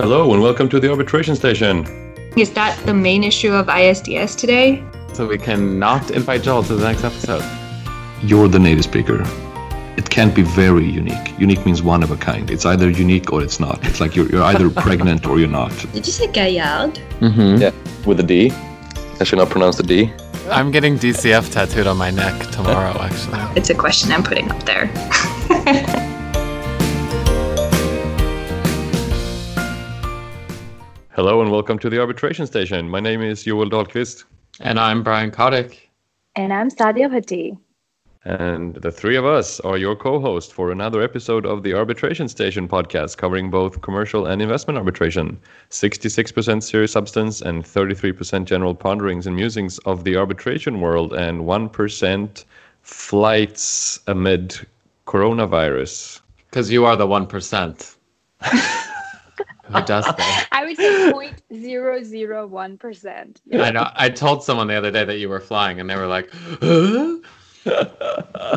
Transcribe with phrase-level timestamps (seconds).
[0.00, 1.84] Hello and welcome to the arbitration station.
[2.34, 4.82] Is that the main issue of ISDS today?
[5.12, 7.44] So we cannot invite Joel to the next episode.
[8.22, 9.22] You're the native speaker.
[9.98, 11.38] It can't be very unique.
[11.38, 12.50] Unique means one of a kind.
[12.50, 13.86] It's either unique or it's not.
[13.86, 15.76] It's like you're, you're either pregnant or you're not.
[15.92, 16.98] Did you say Gaillard?
[17.20, 17.60] Mm-hmm.
[17.60, 17.72] Yeah,
[18.06, 18.52] with a D.
[19.20, 20.10] I should not pronounce the D.
[20.48, 23.38] I'm getting DCF tattooed on my neck tomorrow, actually.
[23.54, 24.90] It's a question I'm putting up there.
[31.20, 32.88] Hello and welcome to the arbitration station.
[32.88, 34.24] My name is Joel Dahlqvist.
[34.58, 35.90] And I'm Brian Kotick.
[36.34, 37.58] And I'm Sadia Bhatti.
[38.24, 42.26] And the three of us are your co host for another episode of the Arbitration
[42.26, 49.26] Station podcast covering both commercial and investment arbitration, 66% serious substance and 33% general ponderings
[49.26, 52.44] and musings of the arbitration world, and 1%
[52.80, 54.58] flights amid
[55.06, 56.22] coronavirus.
[56.48, 57.96] Because you are the 1%.
[59.72, 60.48] Who does that?
[60.52, 63.36] I would say 0.001%.
[63.52, 63.90] I know.
[63.94, 67.18] I told someone the other day that you were flying, and they were like, huh?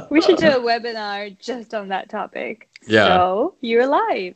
[0.10, 2.70] We should do a webinar just on that topic.
[2.88, 3.08] Yeah.
[3.08, 4.36] So you're live.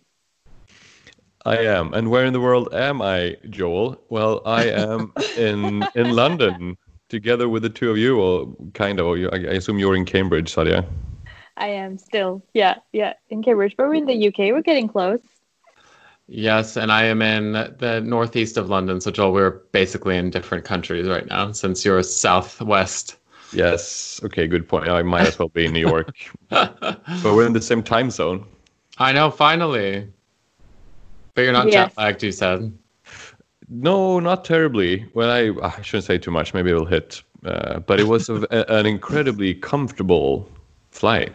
[1.45, 1.93] I am.
[1.93, 3.97] And where in the world am I, Joel?
[4.09, 9.05] Well, I am in in London together with the two of you, or kind of.
[9.05, 10.85] Or you, I I assume you're in Cambridge, Sadia.
[11.55, 14.53] I am still, yeah, yeah, in Cambridge, but we're in the UK.
[14.53, 15.21] We're getting close.
[16.27, 18.99] Yes, and I am in the northeast of London.
[18.99, 23.15] So, Joel, we're basically in different countries right now since you're southwest.
[23.53, 24.19] Yes.
[24.25, 24.45] Okay.
[24.45, 24.89] Good point.
[24.89, 26.13] I might as well be in New York,
[26.49, 28.45] but we're in the same time zone.
[28.97, 30.05] I know, finally.
[31.33, 31.91] But you're not Yes.
[31.91, 32.73] jet lagged, you said.
[33.69, 35.05] No, not terribly.
[35.13, 36.53] Well, I, I shouldn't say too much.
[36.53, 37.21] Maybe it'll hit.
[37.45, 40.49] Uh, but it was a, a- an incredibly comfortable
[40.91, 41.31] flight.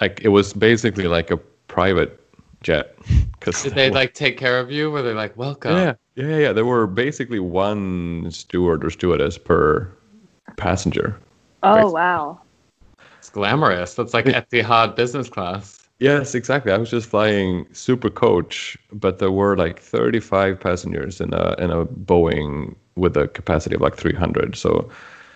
[0.00, 1.36] Like it was basically like a
[1.68, 2.19] private
[2.62, 2.96] jet.
[3.40, 4.90] Cause Did they like take care of you?
[4.90, 5.72] Were they like, welcome?
[5.72, 6.52] Yeah, yeah, yeah.
[6.52, 9.90] There were basically one steward or stewardess per
[10.56, 11.18] passenger.
[11.62, 11.92] Oh, Right.
[11.92, 12.40] wow.
[13.18, 13.94] It's glamorous.
[13.94, 15.78] That's like Etihad business class.
[15.98, 16.72] Yes, exactly.
[16.72, 21.70] I was just flying super coach, but there were like 35 passengers in a in
[21.70, 24.56] a Boeing with a capacity of like 300.
[24.56, 24.88] So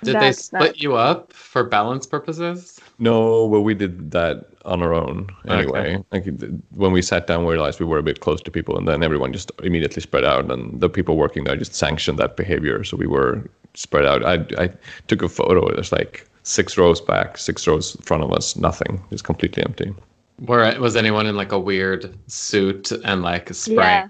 [0.03, 2.81] Did they split not- you up for balance purposes?
[2.99, 5.97] no, well, we did that on our own anyway.
[5.97, 6.05] Okay.
[6.13, 6.25] Like
[6.71, 9.03] when we sat down, we realized we were a bit close to people, and then
[9.03, 12.85] everyone just immediately spread out, and the people working there just sanctioned that behavior.
[12.85, 13.43] So we were
[13.75, 14.25] spread out.
[14.25, 14.71] I I
[15.09, 15.73] took a photo.
[15.73, 19.93] There's like six rows back, six rows in front of us, nothing, just completely empty.
[20.39, 23.55] Where was anyone in like a weird suit and like Yeah.
[23.55, 23.79] spraying?
[23.79, 24.09] Yeah,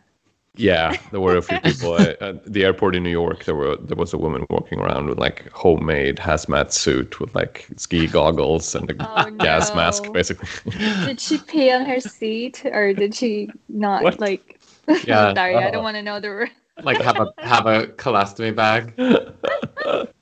[0.57, 3.45] there were a few people at, at the airport in New York.
[3.45, 7.67] There were there was a woman walking around with like homemade hazmat suit with like
[7.77, 9.77] ski goggles and a Oh, gas no.
[9.77, 10.49] mask, basically.
[11.05, 14.21] Did she pee on her seat or did she not What?
[14.21, 14.61] like?
[15.05, 15.33] Yeah.
[15.35, 15.71] Sorry, I Oh.
[15.71, 15.83] don't uh-huh.
[15.83, 16.49] want to know the.
[16.83, 18.95] Like have a have a colostomy bag?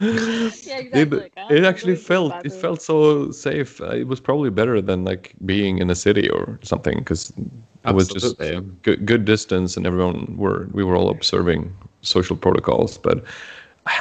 [0.00, 1.30] Yeah, exactly.
[1.36, 3.80] It, it actually felt it felt so safe.
[3.80, 7.32] Uh, it was probably better than like being in a city or something because
[7.86, 8.70] it was just Absolutely.
[8.82, 12.98] good, good distance and everyone were we were all observing social protocols.
[12.98, 13.24] But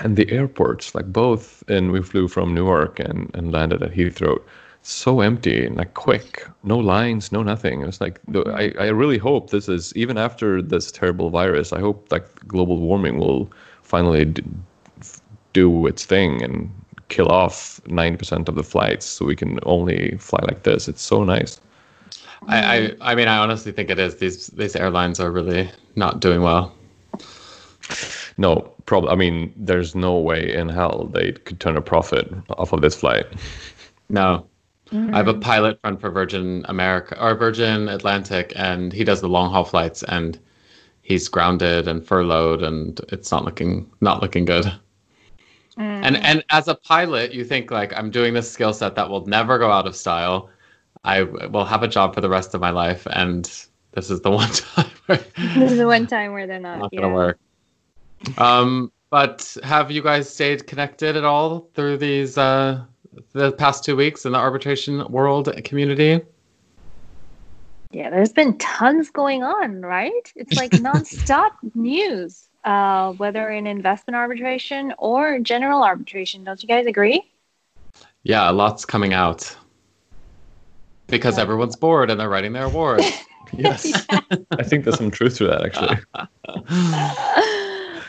[0.04, 4.42] and the airports, like both, and we flew from Newark and and landed at Heathrow.
[4.84, 7.82] So empty and like quick, no lines, no nothing.
[7.82, 8.80] It was like the, mm-hmm.
[8.80, 11.72] I, I really hope this is even after this terrible virus.
[11.72, 13.52] I hope like global warming will
[13.84, 14.44] finally d-
[15.54, 16.72] do its thing and
[17.10, 20.88] kill off 90% of the flights so we can only fly like this.
[20.88, 21.60] It's so nice.
[22.48, 24.16] I, I I mean I honestly think it is.
[24.16, 26.74] These these airlines are really not doing well.
[28.38, 29.12] No, problem.
[29.12, 32.96] I mean, there's no way in hell they could turn a profit off of this
[32.96, 33.26] flight.
[34.10, 34.48] No.
[35.14, 35.40] I have a Mm-hmm.
[35.40, 40.04] pilot friend for Virgin America or Virgin Atlantic, and he does the long haul flights,
[40.04, 40.40] and
[41.02, 44.72] he's grounded and furloughed, and it's not looking not looking good.
[45.78, 46.04] Mm.
[46.04, 49.26] And and as a pilot, you think like I'm doing this skill set that will
[49.26, 50.50] never go out of style.
[51.04, 53.46] I will have a job for the rest of my life, and
[53.94, 55.20] this is the one time where
[55.56, 56.84] This is the one time where they're not.
[56.84, 57.40] not gonna work.
[58.38, 62.86] Um, but have you guys stayed connected at all through these uh
[63.34, 66.22] the past two weeks in the arbitration world community?
[67.92, 70.32] Yeah, there's been tons going on, right?
[70.36, 76.44] It's like nonstop news, uh, whether in investment arbitration or general arbitration.
[76.46, 77.30] Don't you guys agree?
[78.24, 79.56] Yeah, lots coming out.
[81.08, 81.44] Because Yeah.
[81.44, 83.06] everyone's bored and they're writing their awards.
[83.58, 84.08] Yes.
[84.52, 85.98] I think there's some truth to that actually.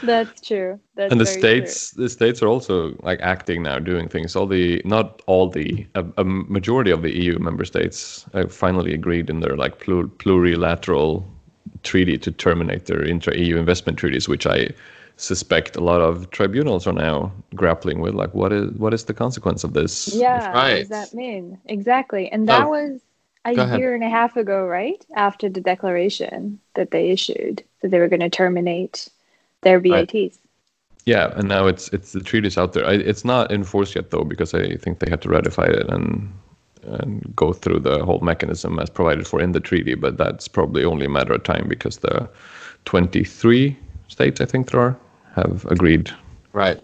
[0.03, 0.81] That's true.
[0.97, 4.47] That's and the very states the states are also like acting now doing things all
[4.47, 9.31] the not all the a, a majority of the eu member states uh, finally agreed
[9.31, 11.25] in their like plur- plurilateral
[11.83, 14.69] treaty to terminate their intra-EU investment treaties, which I
[15.17, 18.15] suspect a lot of tribunals are now grappling with.
[18.15, 20.09] Like, what is what is the consequence of this?
[20.15, 21.59] Yeah, what does that mean?
[21.67, 22.31] Exactly.
[22.31, 23.01] And that Oh, was
[23.45, 23.79] a go ahead.
[23.79, 25.05] year and a half ago, right?
[25.15, 29.09] After the declaration that they issued that they were going to terminate
[29.63, 30.11] their Right.
[30.11, 30.39] BITs.
[31.05, 32.87] Yeah, and now it's it's the treaty's out there.
[32.87, 36.33] I, it's not enforced yet though, because I think they had to ratify it and
[36.85, 39.95] and go through the whole mechanism as provided for in the treaty.
[39.95, 42.29] But that's probably only a matter of time because the
[42.85, 43.77] 23
[44.09, 44.99] states I think there are
[45.35, 46.11] have agreed.
[46.53, 46.81] Right.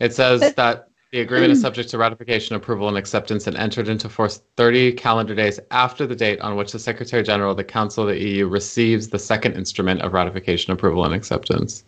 [0.00, 3.88] It says But- that the agreement is subject to ratification, approval, and acceptance and entered
[3.88, 7.64] into force 30 calendar days after the date on which the Secretary General of the
[7.64, 11.84] Council of the EU receives the second instrument of ratification, approval, and acceptance.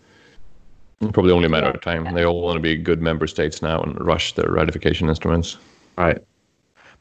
[1.00, 2.12] Probably only a matter of time.
[2.14, 5.58] They all want to be good member states now and rush their ratification instruments.
[5.98, 6.18] Right.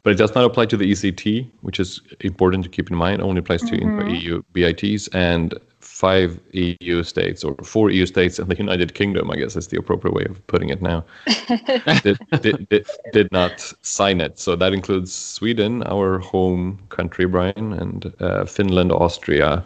[0.03, 3.21] But it does not apply to the ECT, which is important to keep in mind.
[3.21, 8.49] It only applies to intra-EU BITs and five EU states or four EU states and
[8.49, 11.05] the United Kingdom, I guess is the appropriate way of putting it now,
[12.03, 14.37] did, did, did, did not sign it.
[14.37, 19.65] So that includes Sweden, our home country, Brian, and uh, Finland, Austria,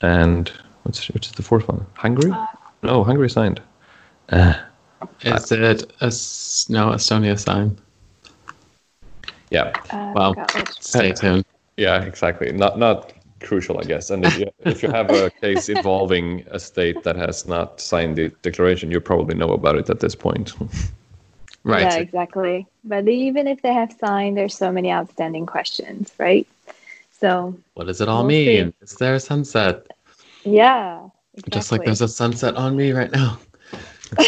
[0.00, 0.50] and
[0.84, 1.84] what's which is the fourth one?
[1.94, 2.32] Hungary?
[2.82, 3.60] No, Hungary signed.
[4.28, 4.54] Uh,
[5.22, 7.78] Is it a s- no Estonia sign?
[9.50, 9.72] yeah.
[9.90, 11.44] Uh, Well, forgot Stay tuned.
[11.76, 12.52] Yeah, exactly.
[12.52, 14.10] Not not crucial, I guess.
[14.10, 18.16] And if you, if you have a case involving a state that has not signed
[18.16, 20.52] the declaration, you probably know about it at this point.
[21.64, 21.82] Right.
[21.82, 22.66] Yeah, exactly.
[22.84, 26.46] But even if they have signed, there's so many outstanding questions, right?
[27.20, 28.46] So, What does it all We'll see.
[28.58, 28.74] mean?
[28.82, 29.86] Is there a sunset?
[30.44, 31.08] yeah.
[31.50, 33.38] Just like there's a sunset on me right now.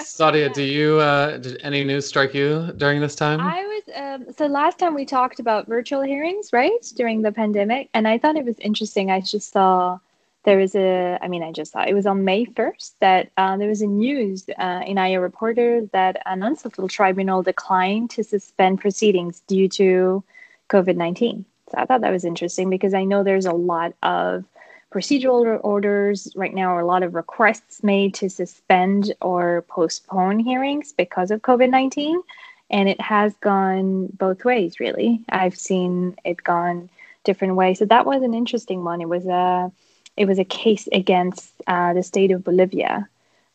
[0.00, 3.40] Sadia, do you uh, did any news strike you during this time?
[3.40, 7.90] I was um, so last time we talked about virtual hearings, right, during the pandemic,
[7.92, 9.10] and I thought it was interesting.
[9.10, 9.98] I just saw
[10.44, 13.58] there was a, I mean, I just saw it was on May first that uh,
[13.58, 19.40] there was a news uh, in IAReporter that an UNCITRAL tribunal declined to suspend proceedings
[19.46, 20.24] due to
[20.70, 21.44] COVID nineteen.
[21.70, 24.44] So I thought that was interesting because I know there's a lot of
[24.92, 30.92] procedural orders right now, or a lot of requests made to suspend or postpone hearings
[30.92, 32.22] because of COVID 19.
[32.70, 35.22] And it has gone both ways, really.
[35.28, 36.88] I've seen it gone
[37.24, 37.78] different ways.
[37.78, 39.00] So that was an interesting one.
[39.00, 39.72] It was a
[40.16, 43.08] it was a case against uh, the state of Bolivia,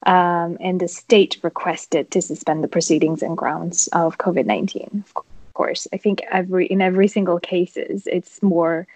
[0.05, 5.03] um, and the state requested to suspend the proceedings and grounds of COVID nineteen.
[5.15, 8.87] Of course, I think every in every single cases, it's more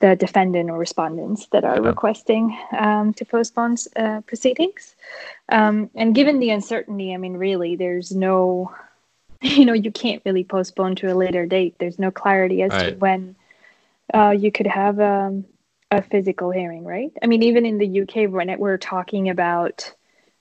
[0.00, 4.94] the defendant or respondents that are requesting um, to postpone uh, proceedings.
[5.48, 8.72] Um, and given the uncertainty, I mean, really, there's no,
[9.42, 11.76] you know, you can't really postpone to a later date.
[11.78, 13.34] There's no clarity as to when
[14.14, 15.44] uh, you could have um,
[15.90, 17.12] a physical hearing, right?
[17.22, 19.92] I mean, even in the UK, when it, we're talking about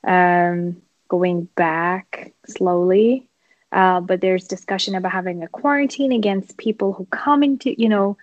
[0.03, 3.27] um, going back slowly,
[3.71, 8.18] uh, but there's discussion about having a quarantine against people who come into, you know,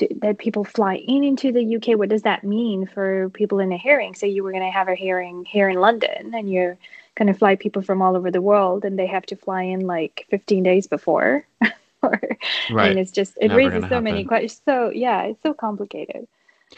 [0.00, 1.98] to, that people fly in into the UK.
[1.98, 4.14] What does that mean for people in a hearing?
[4.14, 6.76] Say you were going to have a hearing here in London, and you're
[7.14, 9.86] going to fly people from all over the world, and they have to fly in
[9.86, 11.46] like 15 days before.
[12.02, 12.20] or,
[12.70, 12.90] right.
[12.90, 14.60] mean, it's just it Never raises so many questions.
[14.64, 16.26] So yeah, it's so complicated.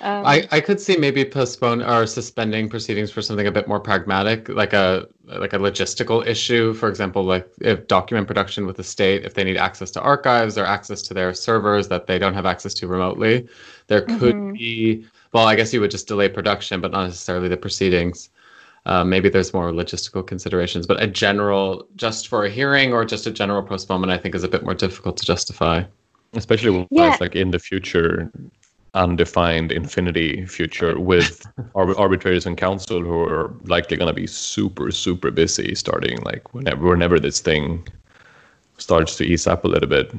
[0.00, 3.78] Um, I, I could see maybe postpone or suspending proceedings for something a bit more
[3.78, 6.72] pragmatic, like a like a logistical issue.
[6.74, 10.56] For example, like if document production with the state, if they need access to archives
[10.56, 13.46] or access to their servers that they don't have access to remotely,
[13.86, 14.54] there could Mhm.
[14.54, 15.04] be.
[15.32, 18.30] Well, I guess you would just delay production, but not necessarily the proceedings.
[18.84, 23.26] Uh, maybe there's more logistical considerations, but a general, just for a hearing or just
[23.26, 25.84] a general postponement, I think is a bit more difficult to justify.
[26.34, 27.12] Especially when Yeah.
[27.12, 28.30] it's like in the future,
[28.94, 34.90] undefined infinity future with ar- arbitrators and counsel who are likely going to be super,
[34.90, 37.86] super busy starting like whenever, whenever this thing
[38.78, 40.10] starts to ease up a little bit.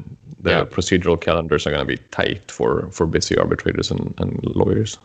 [0.43, 0.65] The Yeah.
[0.65, 4.97] procedural calendars are going to be tight for, for busy arbitrators and, and lawyers.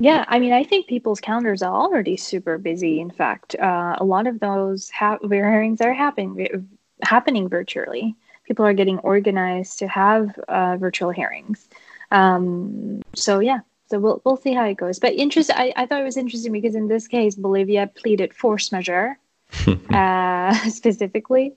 [0.00, 3.00] Yeah, I mean, I think people's calendars are already super busy.
[3.00, 6.68] In fact, uh, a lot of those ha- hearings are happening
[7.02, 8.14] happening virtually.
[8.44, 11.68] People are getting organized to have uh, virtual hearings.
[12.10, 14.98] Um, so yeah, so we'll we'll see how it goes.
[14.98, 18.70] But interest, I, I thought it was interesting because in this case, Bolivia pleaded force
[18.72, 19.18] majeure
[19.90, 21.54] uh, specifically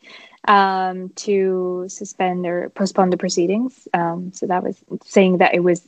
[0.48, 3.88] um, to suspend or postpone the proceedings.
[3.94, 5.88] Um, so that was saying that it was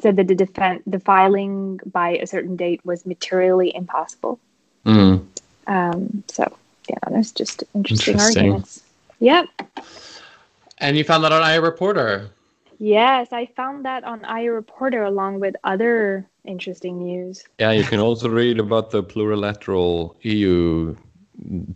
[0.00, 4.40] said that the defen- the filing by a certain date was materially impossible.
[4.84, 5.24] Mm.
[5.66, 6.56] Um, so
[6.88, 8.42] yeah, that's just interesting, Interesting.
[8.42, 8.82] arguments.
[9.20, 9.46] Yep.
[10.78, 12.28] And you found that on IAReporter.
[12.84, 17.42] Yes, I found that on IAReporter along with other interesting news.
[17.58, 20.94] Yeah, you can also read about the plurilateral EU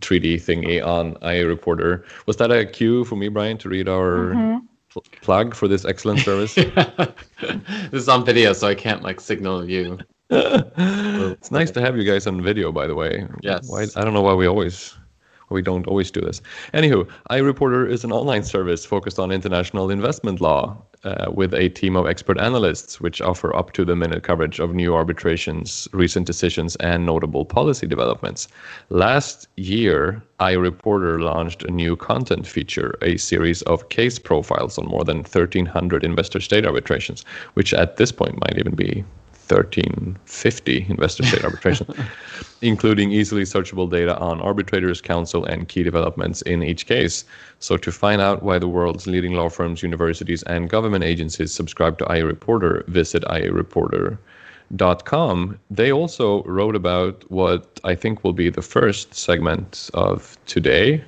[0.01, 2.05] treaty thingy on IAReporter.
[2.27, 4.61] Was that a cue for me, Brian, to read our Mhm.
[4.93, 6.53] pl- plug for this excellent service?
[7.89, 9.97] this is on video, so I can't like signal you.
[10.29, 13.25] it's nice to have you guys on video, by the way.
[13.41, 13.67] Yes.
[13.67, 15.08] Why, I don't know why we always why
[15.49, 16.41] we don't always do this.
[16.73, 21.95] Anywho, IAReporter is an online service focused on international investment law uh, with a team
[21.95, 26.75] of expert analysts, which offer up to the minute coverage of new arbitrations, recent decisions,
[26.77, 28.47] and notable policy developments.
[28.89, 35.03] Last year, IAReporter launched a new content feature, a series of case profiles on more
[35.03, 39.03] than 1,300 investor state arbitrations, which at this point might even be
[39.49, 41.87] 1350 investor state arbitration,
[42.61, 47.25] including easily searchable data on arbitrators, counsel, and key developments in each case.
[47.59, 51.97] So, to find out why the world's leading law firms, universities, and government agencies subscribe
[51.97, 55.59] to IAReporter, visit IAReporter.com.
[55.71, 61.03] They also wrote about what I think will be the first segment of today.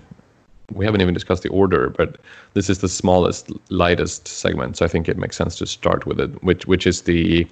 [0.73, 2.17] We haven't even discussed the order, but
[2.53, 6.19] this is the smallest, lightest segment, so I think it makes sense to start with
[6.19, 7.47] it, which which is the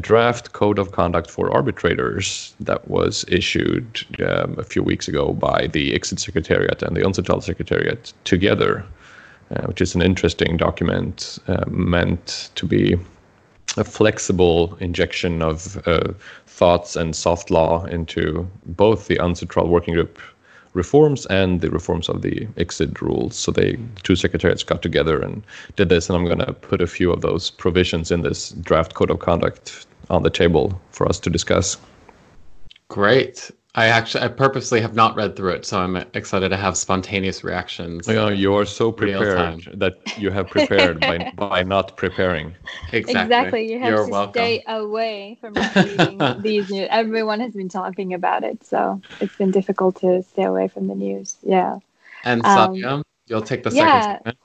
[0.00, 5.66] draft code of conduct for arbitrators that was issued um, a few weeks ago by
[5.66, 8.84] the ICSID Secretariat and the UNCITRAL Secretariat together,
[9.50, 12.96] uh, which is an interesting document uh, meant to be
[13.76, 16.12] a flexible injection of uh,
[16.46, 20.18] thoughts and soft law into both the UNCITRAL working group
[20.74, 23.36] reforms and the reforms of the ICSID rules.
[23.36, 25.42] So they two secretariats got together and
[25.76, 28.94] did this, and I'm going to put a few of those provisions in this draft
[28.94, 31.78] code of conduct on the table for us to discuss.
[32.88, 33.50] Great.
[33.76, 37.42] I actually, I purposely have not read through it, so I'm excited to have spontaneous
[37.42, 38.06] reactions.
[38.06, 42.54] You, know, you are so prepared that you have prepared by by not preparing.
[42.92, 43.72] Exactly.
[43.72, 44.32] You have You're to welcome.
[44.32, 46.86] stay away from reading these news.
[46.90, 50.94] Everyone has been talking about it, so it's been difficult to stay away from the
[50.94, 51.36] news.
[51.42, 51.80] Yeah.
[52.22, 54.00] And Um, you'll take the yeah.
[54.02, 54.38] second segment.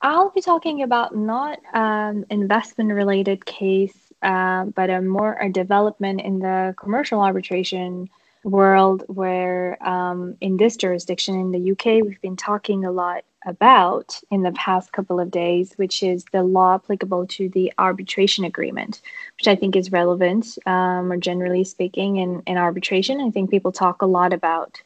[0.00, 6.22] I'll be talking about not um, investment related case, uh, but a more a development
[6.22, 8.08] in the commercial arbitration
[8.44, 14.20] world where um, in this jurisdiction in the UK we've been talking a lot about
[14.30, 19.00] in the past couple of days, which is the law applicable to the arbitration agreement,
[19.38, 23.20] which I think is relevant, um, or generally speaking, in, in arbitration.
[23.20, 24.82] I think people talk a lot about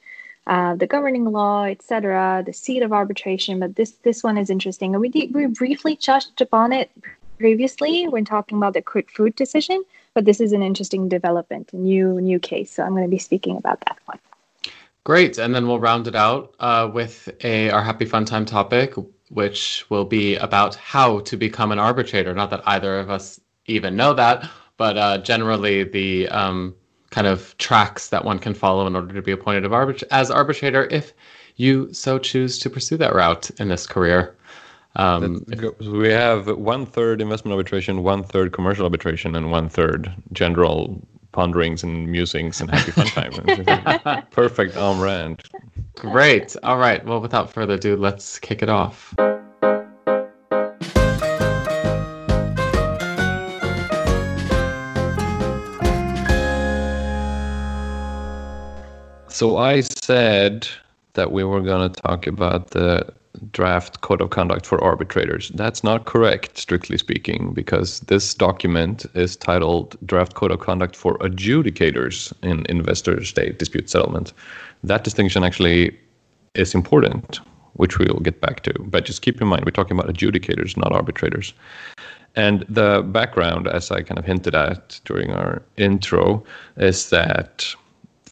[0.46, 3.58] uh, the governing law, etc., the seat of arbitration.
[3.58, 6.90] But this this one is interesting, and we we briefly touched upon it
[7.44, 9.84] previously when talking about the Kout Food decision.
[10.14, 12.70] But this is an interesting development, a new new case.
[12.70, 14.18] So I'm going to be speaking about that one.
[15.04, 18.94] Great, and then we'll round it out uh, with a our happy fun time topic,
[19.28, 22.32] which will be about how to become an arbitrator.
[22.32, 24.48] Not that either of us even know that,
[24.78, 26.74] but uh, generally the um,
[27.10, 30.88] kind of tracks that one can follow in order to be appointed arbit- as arbitrator,
[30.90, 31.12] if
[31.56, 34.34] you so choose to pursue that route in this career.
[34.96, 35.44] Um,
[35.80, 41.82] we have one third investment arbitration, one third commercial arbitration, and one third general ponderings
[41.82, 44.24] and musings and happy fun time.
[44.30, 45.42] Perfect on brand.
[45.96, 46.54] Great.
[46.62, 47.04] All right.
[47.04, 49.14] Well, without further ado, let's kick it off.
[59.28, 60.68] So I said
[61.14, 63.12] that we were going to talk about the
[63.52, 65.50] draft code of conduct for arbitrators.
[65.54, 71.18] That's not correct, strictly speaking, because this document is titled Draft Code of Conduct for
[71.18, 74.32] Adjudicators in Investor State Dispute Settlement.
[74.82, 75.98] That distinction actually
[76.54, 77.40] is important,
[77.74, 78.72] which we'll get back to.
[78.78, 81.52] But just keep in mind, we're talking about adjudicators, not arbitrators.
[82.36, 86.44] And the background, as I kind of hinted at during our intro,
[86.76, 87.74] is that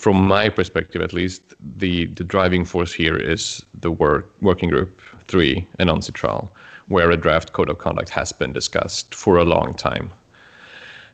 [0.02, 5.00] from my perspective at least, the, the driving force here is the work, working group
[5.28, 6.50] three, an UNCITRAL,
[6.88, 10.10] where a draft code of conduct has been discussed for a long time.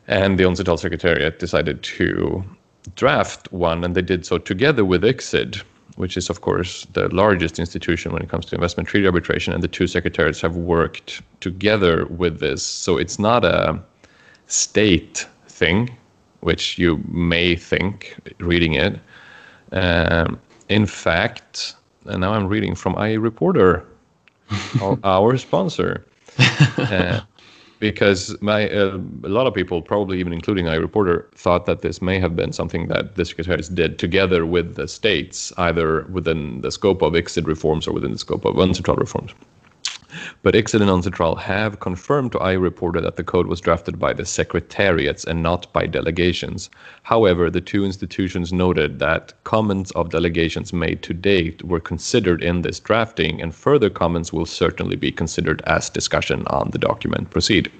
[0.07, 2.43] And the UNCITRAL Secretariat decided to
[2.95, 5.61] draft one, and they did so together with ICSID,
[5.97, 9.53] which is, of course, the largest institution when it comes to investment treaty arbitration.
[9.53, 12.63] And the two secretariats have worked together with this.
[12.63, 13.79] So it's not a
[14.47, 15.95] state thing,
[16.41, 18.99] which you may think reading it.
[19.71, 23.85] Um, in fact, and now I'm reading from IAReporter,
[24.81, 26.05] our, our sponsor,
[26.77, 27.21] uh,
[27.79, 32.19] because my uh, a lot of people, probably even including IAReporter, thought that this may
[32.19, 37.01] have been something that the secretaries did together with the states, either within the scope
[37.01, 39.33] of ICSID reforms or within the scope of UNCITRAL reforms.
[40.43, 44.25] But ICSID and UNCITRAL have confirmed to IAReporter that the code was drafted by the
[44.25, 46.69] secretariats and not by delegations.
[47.03, 52.63] However, the two institutions noted that comments of delegations made to date were considered in
[52.63, 57.71] this drafting, and further comments will certainly be considered as discussion on the document proceed.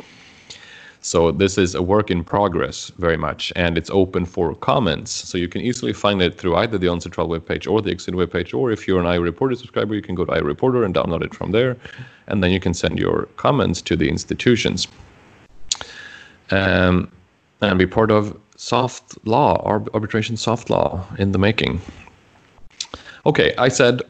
[1.02, 5.12] So this is a work in progress very much, and it's open for comments.
[5.12, 8.54] So you can easily find it through either the UNCITRAL webpage or the ICSID webpage,
[8.54, 11.52] or if you're an IAReporter subscriber, you can go to IAReporter and download it from
[11.52, 11.78] there,
[12.28, 14.88] and then you can send your comments to the institutions.
[16.52, 17.12] Um,
[17.62, 21.82] and be part of soft law, arbitration soft law in the making.
[23.26, 24.02] Okay, I said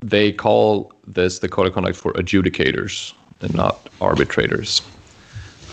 [0.00, 4.82] they call this the code of conduct for adjudicators and not arbitrators.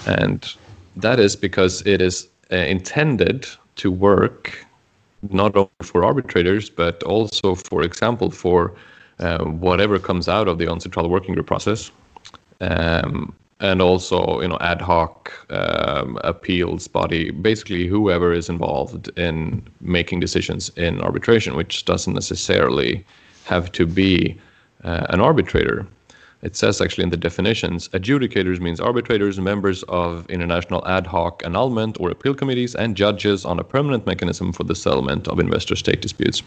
[0.05, 0.53] And
[0.95, 3.47] that is because it is uh, intended
[3.77, 4.65] to work
[5.31, 8.73] not only for arbitrators, but also, for example, for
[9.19, 11.91] uh, whatever comes out of the UNCITRAL working group process.
[12.61, 19.63] Um, and also, you know, ad hoc um, appeals body, basically whoever is involved in
[19.79, 23.05] making decisions in arbitration, which doesn't necessarily
[23.45, 24.37] have to be
[24.83, 25.87] uh, an arbitrator
[26.45, 31.97] it says actually in the definitions adjudicators means arbitrators, members of international ad hoc annulment
[31.99, 36.01] or appeal committees, and judges on a permanent mechanism for the settlement of investor state
[36.01, 36.43] disputes.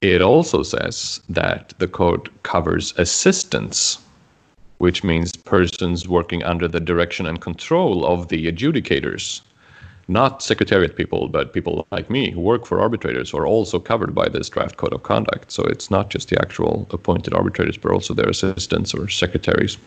[0.00, 3.98] It also says that the code covers assistants,
[4.78, 9.40] which means persons working under the direction and control of the adjudicators
[10.08, 14.28] not secretariat people, but people like me who work for arbitrators are also covered by
[14.28, 15.50] this draft code of conduct.
[15.50, 19.78] So it's not just the actual appointed arbitrators, but also their assistants or secretaries.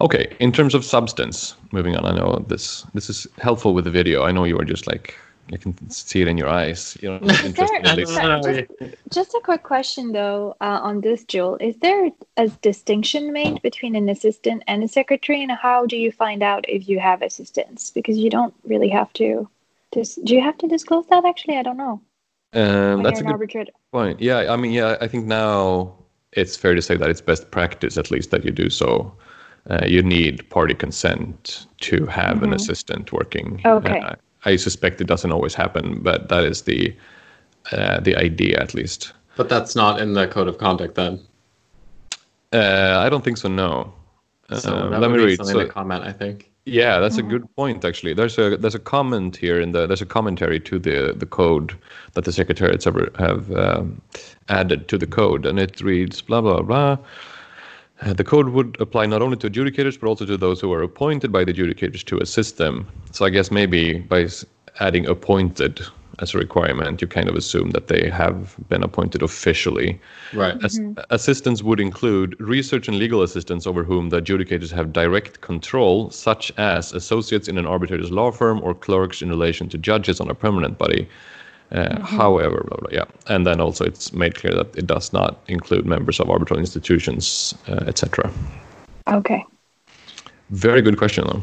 [0.00, 2.04] Okay, in terms of substance, moving on.
[2.04, 4.24] I know this this is helpful with the video.
[4.24, 5.14] I know you are just like
[5.52, 6.96] I can see it in your eyes.
[7.00, 7.72] You know, just,
[9.12, 11.56] just, a quick question though uh, on this, Joel.
[11.60, 16.10] Is there a distinction made between an assistant and a secretary, and how do you
[16.10, 17.90] find out if you have assistants?
[17.90, 19.48] Because you don't really have to.
[19.92, 21.24] Dis- do you have to disclose that?
[21.24, 22.00] Actually, I don't know.
[22.52, 23.72] Um, that's a good arbitrator.
[23.92, 24.20] point.
[24.20, 25.94] Yeah, I mean, yeah, I think now
[26.32, 29.12] it's fair to say that it's best practice, at least, that you do so.
[29.68, 32.44] Uh, you need party consent to have mm-hmm.
[32.44, 33.60] an assistant working.
[33.64, 34.00] Okay.
[34.00, 34.14] Uh,
[34.46, 36.96] I suspect it doesn't always happen, but that is the
[37.72, 39.12] uh, the idea at least.
[39.36, 41.20] But that's not in the code of conduct then.
[42.52, 43.48] Uh, I don't think so.
[43.48, 43.92] No.
[44.58, 45.36] So uh, let me read.
[45.36, 46.50] Something so, to comment, I think.
[46.64, 47.26] Yeah, that's mm-hmm.
[47.26, 47.84] a good point.
[47.84, 51.26] Actually, there's a there's a comment here in the there's a commentary to the the
[51.26, 51.76] code
[52.14, 54.00] that the secretariats ever have um,
[54.48, 56.98] added to the code, and it reads blah blah blah.
[58.02, 60.82] Uh, the code would apply not only to adjudicators, but also to those who are
[60.82, 62.86] appointed by the adjudicators to assist them.
[63.12, 64.28] So I guess maybe by
[64.80, 65.80] adding appointed
[66.18, 70.00] as a requirement, you kind of assume that they have been appointed officially.
[70.32, 70.56] Right.
[70.64, 71.00] As- mm-hmm.
[71.10, 76.52] Assistants would include research and legal assistance over whom the adjudicators have direct control, such
[76.56, 80.34] as associates in an arbitrator's law firm or clerks in relation to judges on a
[80.34, 81.08] permanent body.
[81.72, 82.02] Uh, mm-hmm.
[82.04, 85.84] However, blah, blah, yeah, and then also it's made clear that it does not include
[85.84, 88.30] members of arbitral institutions, uh, etc.
[89.08, 89.44] Okay.
[90.50, 91.42] Very good question, though.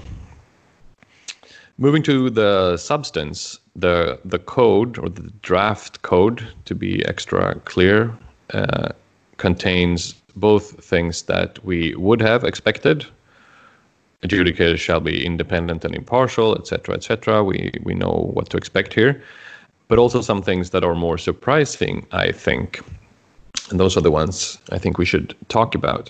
[1.77, 8.15] Moving to the substance, the the code or the draft code, to be extra clear,
[8.53, 8.89] uh,
[9.38, 13.05] contains both things that we would have expected.
[14.23, 17.43] Adjudicators shall be independent and impartial, etc., etc.
[17.43, 19.21] We we know what to expect here
[19.93, 22.82] but also some things that are more surprising, I think.
[23.69, 26.10] And those are the ones I think we should talk about.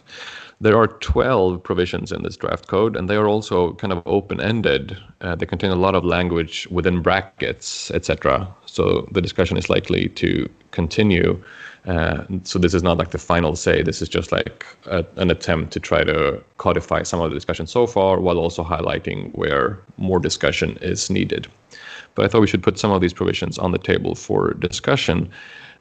[0.61, 4.39] There are 12 provisions in this draft code, and they are also kind of open
[4.39, 4.97] ended.
[5.19, 8.47] Uh, they contain a lot of language within brackets, etc.
[8.67, 11.43] So the discussion is likely to continue.
[11.85, 13.83] Uh, so this is not like the final say.
[13.83, 17.67] This is just like a, an attempt to try to codify some of the discussion
[17.67, 21.49] so far, while also highlighting where more discussion is needed
[22.15, 25.29] but I thought we should put some of these provisions on the table for discussion.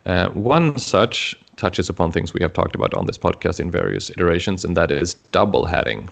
[0.07, 4.11] Uh, one such touches upon things we have talked about on this podcast in various
[4.11, 6.09] iterations, and that is double hatting,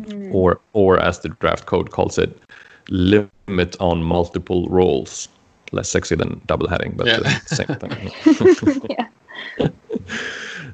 [0.00, 0.32] mm.
[0.32, 2.38] or or as the draft code calls it,
[2.88, 5.28] limit on multiple roles.
[5.72, 7.18] Less sexy than double hatting, but yeah.
[7.18, 8.86] the same thing.
[9.58, 9.68] yeah.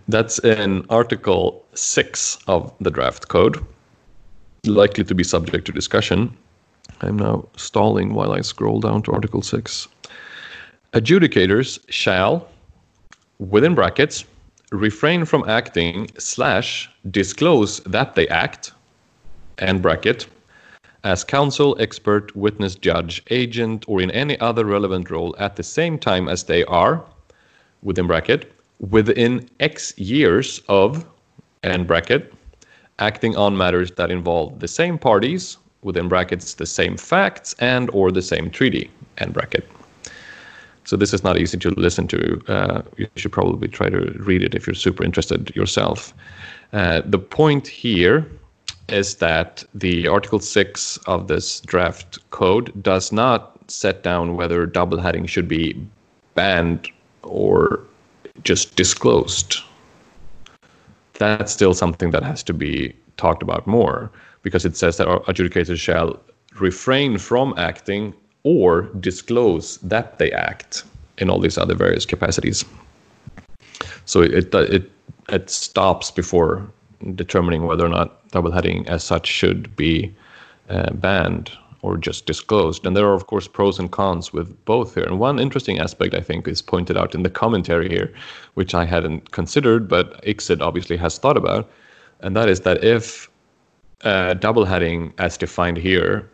[0.09, 3.65] That's in Article 6 of the draft code,
[4.67, 6.37] likely to be subject to discussion.
[7.03, 9.89] I'm now stalling while I scroll down to Article 6.
[10.93, 12.49] Adjudicators shall,
[13.39, 14.25] within brackets,
[14.71, 18.73] refrain from acting slash disclose that they act,
[19.59, 20.27] and bracket,
[21.05, 25.99] as counsel, expert, witness, judge, agent, or in any other relevant role at the same
[25.99, 27.05] time as they are,
[27.83, 31.05] within bracket, within X years of,
[31.65, 32.33] end bracket,
[32.99, 38.11] acting on matters that involve the same parties, within brackets, the same facts and or
[38.11, 39.69] the same treaty, end bracket.
[40.85, 42.43] So this is not easy to listen to.
[42.49, 46.13] Uh, you should probably try to read it if you're super interested yourself.
[46.73, 48.31] Uh, the point here
[48.89, 54.99] is that the Article 6 of this draft code does not set down whether double
[54.99, 55.81] hatting should be
[56.35, 56.89] banned
[57.23, 57.81] or
[58.43, 59.59] just disclosed.
[61.15, 64.11] That's still something that has to be talked about more
[64.43, 66.21] because it says that our adjudicators shall
[66.59, 70.85] refrain from acting or disclose that they act
[71.19, 72.65] in all these other various capacities.
[74.05, 74.91] So it it
[75.29, 76.67] it stops before
[77.15, 80.15] determining whether or not double hatting as such should be
[80.69, 81.51] uh, banned
[81.83, 82.87] or just disclosed.
[82.87, 85.05] And there are of course pros and cons with both here.
[85.05, 88.13] And one interesting aspect I think is pointed out in the commentary here,
[88.55, 91.69] which I hadn't considered, but ICSID obviously has thought about,
[92.21, 93.29] and that is that if
[94.05, 96.31] uh, double hatting as defined here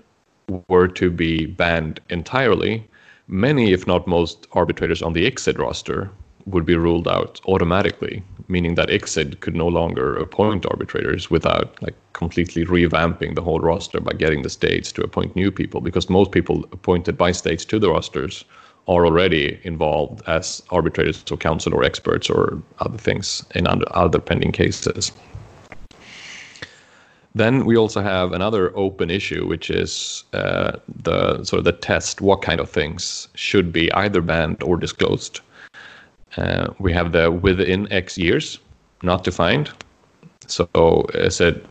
[0.69, 2.89] were to be banned entirely,
[3.29, 6.11] many, if not most, arbitrators on the ICSID roster
[6.47, 11.95] would be ruled out automatically, meaning that ICSID could no longer appoint arbitrators without like
[12.15, 16.33] completely revamping the whole roster by getting the states to appoint new people, because most
[16.33, 18.45] people appointed by states to the rosters
[18.87, 24.53] are already involved as arbitrators or counsel or experts or other things in other pending
[24.53, 25.13] cases.
[27.39, 30.73] Then we also have another open issue, which is uh,
[31.05, 35.41] the sort of the test: what kind of things should be either banned or disclosed.
[36.37, 38.59] Uh, we have the within X years,
[39.03, 39.71] not defined.
[40.49, 41.65] So is it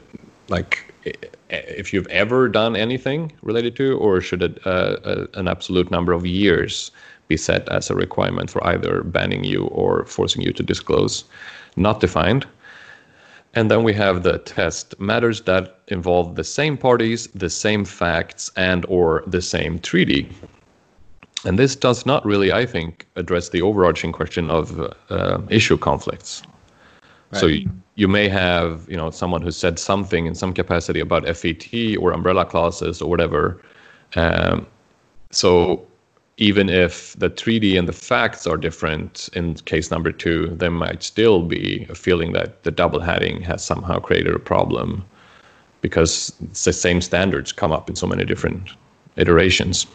[0.47, 0.93] like
[1.49, 6.25] if you've ever done anything related to, or should it, uh, an absolute number of
[6.25, 6.91] years
[7.27, 11.25] be set as a requirement for either banning you or forcing you to disclose?
[11.75, 12.45] Not defined.
[13.57, 18.51] And then we have the test matters that involve the same parties, the same facts,
[18.55, 20.29] and or the same treaty.
[21.43, 26.43] And this does not really, I think, address the overarching question of uh, issue conflicts.
[27.31, 27.39] Right.
[27.39, 31.25] So you, you, may have, you know, someone who said something in some capacity about
[31.35, 33.59] FET or umbrella clauses or whatever.
[34.15, 34.67] Um,
[35.31, 35.87] so
[36.37, 41.01] even if the treaty and the facts are different in case number two, there might
[41.01, 45.03] still be a feeling that the double hatting has somehow created a problem
[45.81, 48.69] because the same standards come up in so many different
[49.15, 49.87] iterations.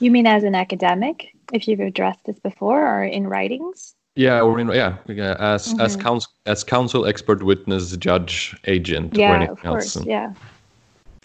[0.00, 3.94] You mean as an academic, if you've addressed this before or in writings?
[4.16, 4.96] Yeah, or in, yeah,
[5.38, 5.80] as mm-hmm.
[5.80, 10.06] as counsel, as counsel, expert, witness, judge, agent, yeah, or anything of course, else.
[10.06, 10.34] Yeah.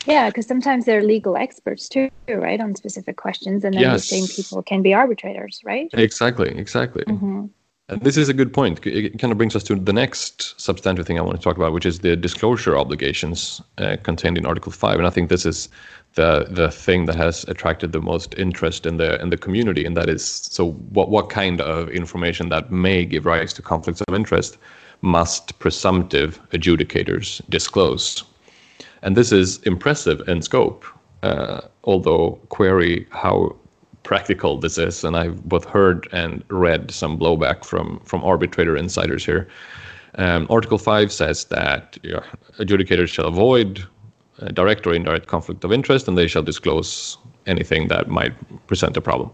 [0.06, 4.02] Yeah, because sometimes they're legal experts too, right, on specific questions, and then yes.
[4.02, 5.90] the same people can be arbitrators, right?
[5.94, 7.04] Exactly, exactly.
[7.06, 7.46] Mm-hmm.
[7.88, 8.86] And this is a good point.
[8.88, 11.72] It kind of brings us to the next substantive thing I want to talk about,
[11.72, 14.98] which is the disclosure obligations uh, contained in Article Five.
[14.98, 15.70] And I think this is
[16.16, 19.96] the the thing that has attracted the most interest in the in the community, and
[19.98, 24.16] that is so what what kind of information that may give rise to conflicts of
[24.16, 24.58] interest
[25.02, 28.24] must presumptive adjudicators disclose
[29.06, 30.84] and this is impressive in scope,
[31.22, 33.56] uh, although query how
[34.02, 35.04] practical this is.
[35.04, 39.48] And I've both heard and read some blowback from, from arbitrator insiders here.
[40.16, 42.24] Um, Article 5 says that know,
[42.58, 43.86] adjudicators shall avoid
[44.54, 48.34] direct or indirect conflict of interest and they shall disclose anything that might
[48.66, 49.30] present a problem.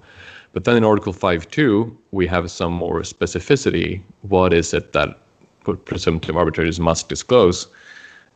[0.51, 4.03] But then in Article 5.2, we have some more specificity.
[4.21, 5.17] What is it that
[5.85, 7.67] presumptive arbitrators must disclose?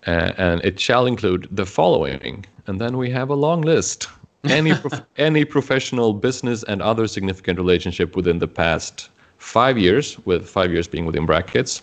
[0.08, 2.46] Uh, and it shall include the following.
[2.68, 4.08] And then we have a long list.
[4.44, 10.48] Any prof- any professional business and other significant relationship within the past five years, with
[10.48, 11.82] five years being within brackets,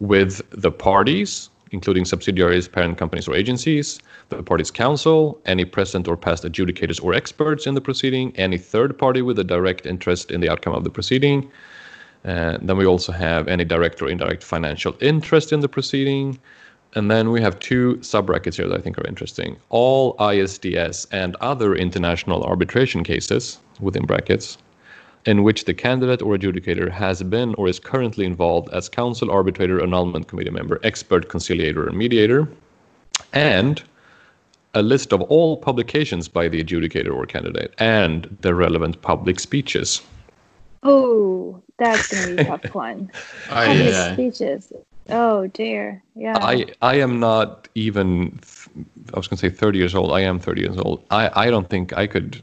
[0.00, 6.16] with the parties, including subsidiaries, parent companies, or agencies, the parties' counsel, any present or
[6.16, 10.40] past adjudicators or experts in the proceeding, any third party with a direct interest in
[10.40, 11.50] the outcome of the proceeding.
[12.24, 16.38] Uh, then we also have any direct or indirect financial interest in the proceeding,
[16.96, 19.58] and then we have two sub-brackets here that I think are interesting.
[19.68, 24.56] All ISDS and other international arbitration cases, within brackets,
[25.26, 29.82] in which the candidate or adjudicator has been or is currently involved as counsel, arbitrator,
[29.82, 32.48] annulment committee member, expert, conciliator, and mediator,
[33.34, 33.82] and
[34.72, 40.00] a list of all publications by the adjudicator or candidate and the relevant public speeches.
[40.82, 43.10] Oh, that's going to be a tough one.
[43.50, 44.14] oh, public yeah.
[44.14, 44.72] speeches.
[45.10, 46.02] Oh dear.
[46.14, 46.38] Yeah.
[46.40, 48.40] I I am not even
[49.14, 50.12] I was going to say 30 years old.
[50.12, 51.04] I am 30 years old.
[51.10, 52.42] I I don't think I could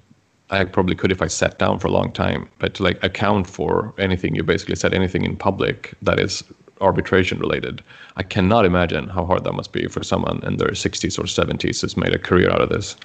[0.49, 3.47] I probably could if I sat down for a long time, but to like account
[3.47, 6.43] for anything you basically said anything in public that is
[6.81, 7.81] arbitration related.
[8.17, 11.81] I cannot imagine how hard that must be for someone in their 60s or 70s
[11.81, 12.95] who's made a career out of this.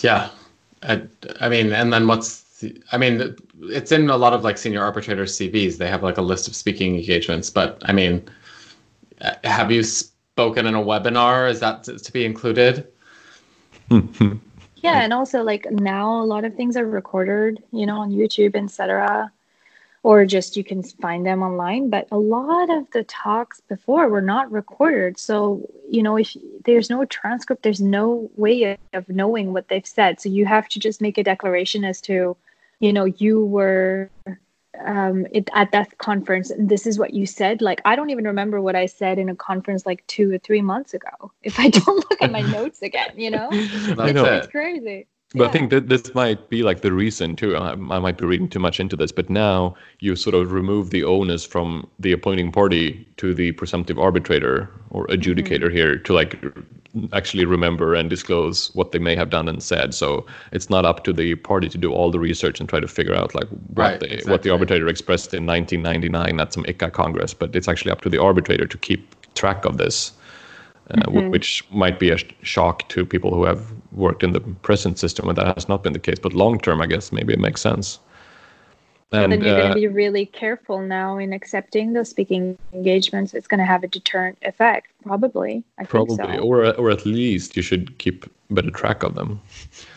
[0.00, 0.28] Yeah,
[0.82, 1.02] I,
[1.40, 4.82] I mean, and then what's the, I mean, it's in a lot of like senior
[4.82, 5.78] arbitrators' CVs.
[5.78, 8.28] They have like a list of speaking engagements, but I mean,
[9.20, 11.50] Uh, have you spoken in a webinar?
[11.50, 12.88] Is that to, to be included?
[13.90, 18.54] yeah, and also like now a lot of things are recorded, you know, on YouTube,
[18.56, 19.30] etc
[20.02, 24.22] or just you can find them online but a lot of the talks before were
[24.22, 29.68] not recorded so you know if there's no transcript there's no way of knowing what
[29.68, 32.36] they've said so you have to just make a declaration as to
[32.80, 34.10] you know you were
[34.78, 38.24] um it, at that conference and this is what you said like i don't even
[38.24, 41.68] remember what i said in a conference like two or three months ago if i
[41.68, 43.48] don't look at my notes again you know,
[43.98, 44.24] I know.
[44.24, 45.48] it's crazy but Yeah.
[45.48, 47.56] I think that this might be like the reason too.
[47.56, 50.90] I, I might be reading too much into this, but now you sort of remove
[50.90, 56.36] the onus from the appointing party to the presumptive arbitrator or adjudicator here to like
[57.12, 59.94] actually remember and disclose what they may have done and said.
[59.94, 62.88] So it's not up to the party to do all the research and try to
[62.88, 66.92] figure out like what Right, they, what the arbitrator expressed in 1999 at some ICCA
[66.92, 67.34] Congress.
[67.34, 70.12] But it's actually up to the arbitrator to keep track of this
[70.90, 74.40] uh, wh- which might be a sh- shock to people who have worked in the
[74.40, 76.18] present system, and that has not been the case.
[76.18, 77.98] But long term, I guess maybe it makes sense.
[79.12, 83.34] And then you're going uh, to be really careful now in accepting those speaking engagements.
[83.34, 85.64] It's going to have a deterrent effect, probably.
[85.78, 86.38] I probably, think so.
[86.40, 89.40] or or at least you should keep better track of them.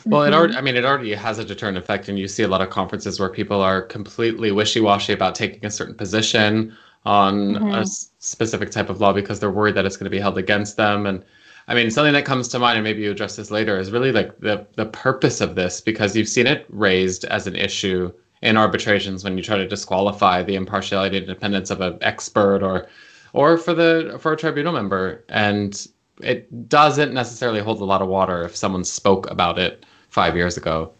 [0.05, 2.47] Well, it already, I mean, it already has a deterrent effect, and you see a
[2.47, 7.59] lot of conferences where people are completely wishy-washy about taking a certain position on a
[7.59, 7.81] Mhm.
[7.81, 10.77] s- specific type of law because they're worried that it's going to be held against
[10.77, 11.05] them.
[11.05, 11.23] And
[11.67, 14.11] I mean, something that comes to mind, and maybe you address this later, is really
[14.11, 18.11] like the the purpose of this because you've seen it raised as an issue
[18.43, 22.87] in arbitrations when you try to disqualify the impartiality and independence of an expert or
[23.31, 25.87] or for the for a tribunal member and
[26.21, 30.57] it doesn't necessarily hold a lot of water if someone spoke about it five years
[30.57, 30.91] ago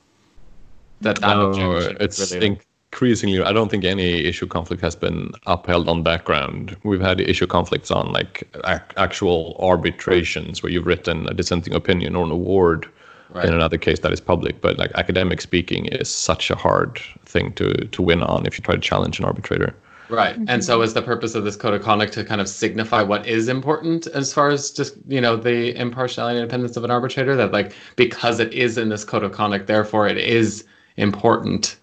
[1.02, 1.52] that No,
[2.00, 2.58] it's really-
[2.94, 3.42] increasingly.
[3.44, 6.78] I don't think any issue conflict has been upheld on background.
[6.84, 12.16] We've had issue conflicts on like ac- actual arbitrations where you've written a dissenting opinion
[12.16, 12.88] or an award
[13.34, 13.46] Right.
[13.46, 14.62] in another case that is public.
[14.62, 18.64] But like academic speaking is such a hard thing to to win on if you
[18.64, 19.76] try to challenge an arbitrator.
[20.10, 20.38] Right.
[20.48, 23.26] And so is the purpose of this code of conduct to kind of signify what
[23.26, 27.36] is important as far as just, you know, the impartiality and independence of an arbitrator
[27.36, 30.66] that like because it is in this code of conduct, therefore it is
[30.98, 31.78] important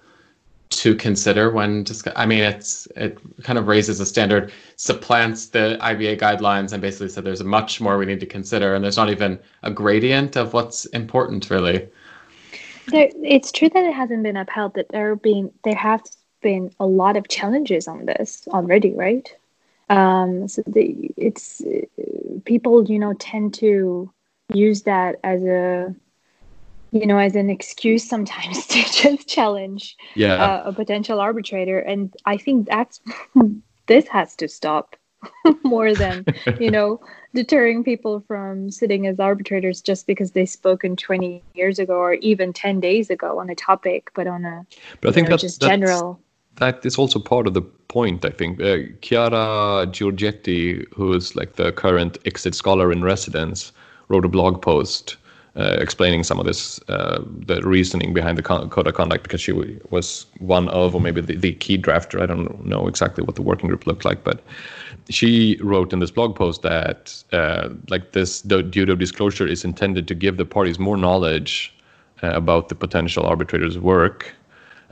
[0.70, 5.76] to consider when just I mean it's it kind of raises a standard, supplants the
[5.80, 9.10] IBA guidelines and basically said there's much more we need to consider and there's not
[9.10, 11.88] even a gradient of what's important really.
[12.86, 16.02] There, it's true that it hasn't been upheld, but there have been there have
[16.40, 19.28] been a lot of challenges on this already, right?
[19.90, 21.62] Um, so the it's
[22.44, 24.10] people, you know, tend to
[24.54, 25.94] use that as a
[26.92, 30.34] you know as an excuse sometimes to just challenge Yeah.
[30.34, 33.00] uh, a potential arbitrator, and I think that's
[33.86, 34.96] this has to stop
[35.64, 36.24] more than
[36.58, 37.00] you know
[37.34, 42.52] deterring people from sitting as arbitrators just because they spoken 20 years ago or even
[42.52, 44.64] 10 days ago on a topic but on a
[45.02, 46.18] but I think know, that's, just that's general
[46.56, 48.24] that is also part of the point.
[48.24, 53.72] I think uh, Chiara Giorgetti, who is like the current ICSID scholar in residence,
[54.08, 55.16] wrote a blog post
[55.60, 59.40] uh, explaining some of this, uh, the reasoning behind the con- code of conduct, because
[59.40, 62.22] she w- was one of, or maybe the, the key drafter.
[62.22, 64.42] I don't know exactly what the working group looked like, but
[65.10, 70.08] she wrote in this blog post that uh, like this duty of disclosure is intended
[70.08, 71.74] to give the parties more knowledge
[72.22, 74.34] uh, about the potential arbitrator's work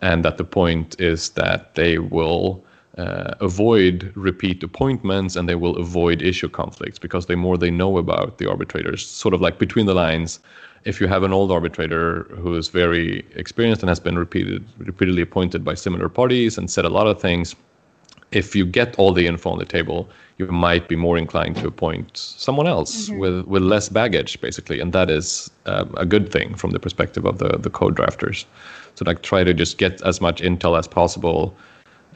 [0.00, 2.62] and that the point is that they will
[2.98, 7.96] uh, avoid repeat appointments and they will avoid issue conflicts because the more they know
[7.96, 10.40] about the arbitrators, sort of like between the lines,
[10.84, 15.22] if you have an old arbitrator who is very experienced and has been repeated, repeatedly
[15.22, 17.54] appointed by similar parties and said a lot of things,
[18.32, 20.08] if you get all the info on the table,
[20.38, 24.92] you might be more inclined to appoint someone else with, with less baggage, basically, and
[24.92, 28.44] that is um, a good thing from the perspective of the the code drafters.
[28.96, 31.56] So like try to just get as much intel as possible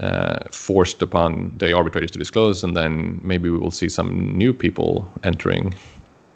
[0.01, 4.53] uh, forced upon the arbitrators to disclose, and then maybe we will see some new
[4.53, 5.75] people entering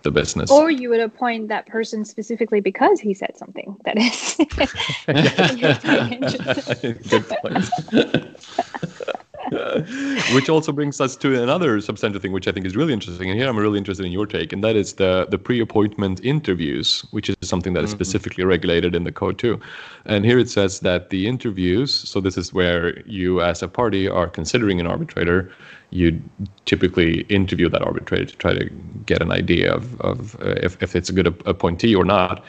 [0.03, 0.51] the business.
[0.51, 4.38] or you would appoint that person specifically because he said something that is
[5.59, 6.99] You're very interesting.
[7.09, 9.12] Good point.
[10.35, 13.30] which also brings us to another substantive thing, which I think is really interesting.
[13.30, 17.04] And here I'm really interested in your take, and that is the the pre-appointment interviews,
[17.11, 17.98] which is something that is Mhm.
[17.98, 19.61] specifically regulated in the code too.
[20.04, 21.90] And here it says that the interviews.
[21.92, 25.50] So this is where you, as a party, are considering an arbitrator.
[25.90, 26.20] You
[26.64, 28.64] typically interview that arbitrator to try to
[29.06, 32.44] get an idea of, of uh, if, if it's a good appointee or not.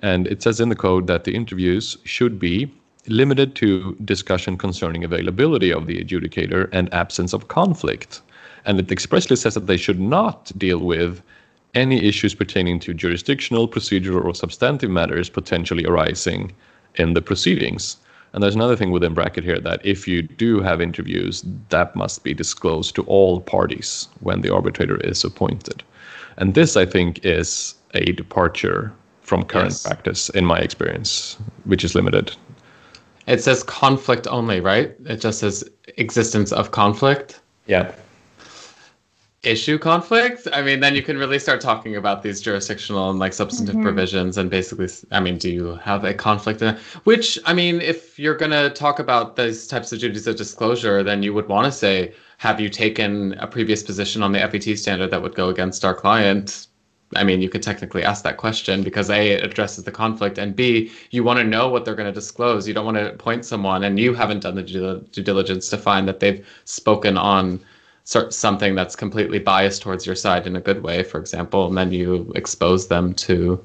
[0.00, 2.72] And it says in the code that the interviews should be
[3.06, 8.20] limited to discussion concerning availability of the adjudicator and absence of conflict.
[8.64, 11.22] And it expressly says that they should not deal with
[11.74, 16.52] any issues pertaining to jurisdictional, procedural, or substantive matters potentially arising
[16.96, 17.96] in the proceedings.
[18.32, 22.24] And there's another thing within bracket here that if you do have interviews, that must
[22.24, 25.82] be disclosed to all parties when the arbitrator is appointed.
[26.36, 29.82] And this, I think, is a departure from current Yes.
[29.82, 32.32] practice, in my experience, which is limited.
[33.26, 34.94] It says conflict only, right?
[35.06, 35.64] It just says
[35.96, 37.40] existence of conflict.
[37.66, 37.92] Yeah.
[39.44, 43.32] issue conflict i mean then you can really start talking about these jurisdictional and like
[43.32, 43.82] substantive Mhm.
[43.82, 48.20] provisions and basically I mean do you have a conflict in which i mean if
[48.20, 51.64] you're going to talk about these types of duties of disclosure then you would want
[51.66, 55.48] to say have you taken a previous position on the fet standard that would go
[55.48, 56.68] against our client
[57.16, 60.54] I mean, you could technically ask that question because A, it addresses the conflict, and
[60.56, 62.66] B, you want to know what they're going to disclose.
[62.66, 66.08] You don't want to appoint someone and you haven't done the due diligence to find
[66.08, 67.60] that they've spoken on
[68.04, 71.92] something that's completely biased towards your side in a good way, for example, and then
[71.92, 73.64] you expose them to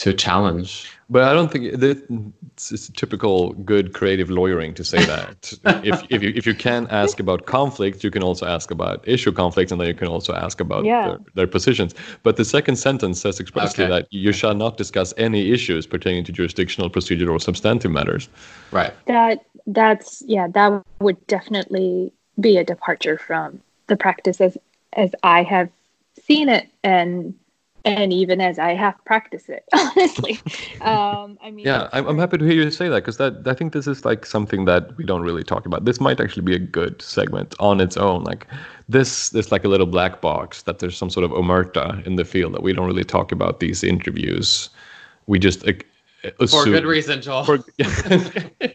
[0.00, 0.90] to challenge.
[1.10, 2.02] But I don't think that
[2.56, 5.52] it's, it's typical good creative lawyering to say that.
[5.84, 9.32] if, if, you, if you can ask about conflict, you can also ask about issue
[9.32, 11.08] conflict, and then you can also ask about Yeah.
[11.08, 11.94] their, their positions.
[12.22, 13.90] But the second sentence says expressly Okay.
[13.92, 18.28] that you shall not discuss any issues pertaining to jurisdictional, procedural, or substantive matters.
[18.70, 18.94] Right.
[19.06, 24.56] That that's yeah, that would definitely be a departure from the practice as
[24.94, 25.68] as I have
[26.24, 27.34] seen it and
[27.84, 30.38] and even as I have practiced it, honestly.
[30.80, 33.54] Um, I mean, Yeah, I'm, I'm happy to hear you say that because that I
[33.54, 35.84] think this is like something that we don't really talk about.
[35.84, 38.24] This might actually be a good segment on its own.
[38.24, 38.46] Like
[38.88, 42.24] this, is like a little black box that there's some sort of omerta in the
[42.24, 44.68] field that we don't really talk about these interviews.
[45.26, 45.64] We just
[46.24, 47.44] uh, For good reason, Joel.
[47.44, 47.64] For-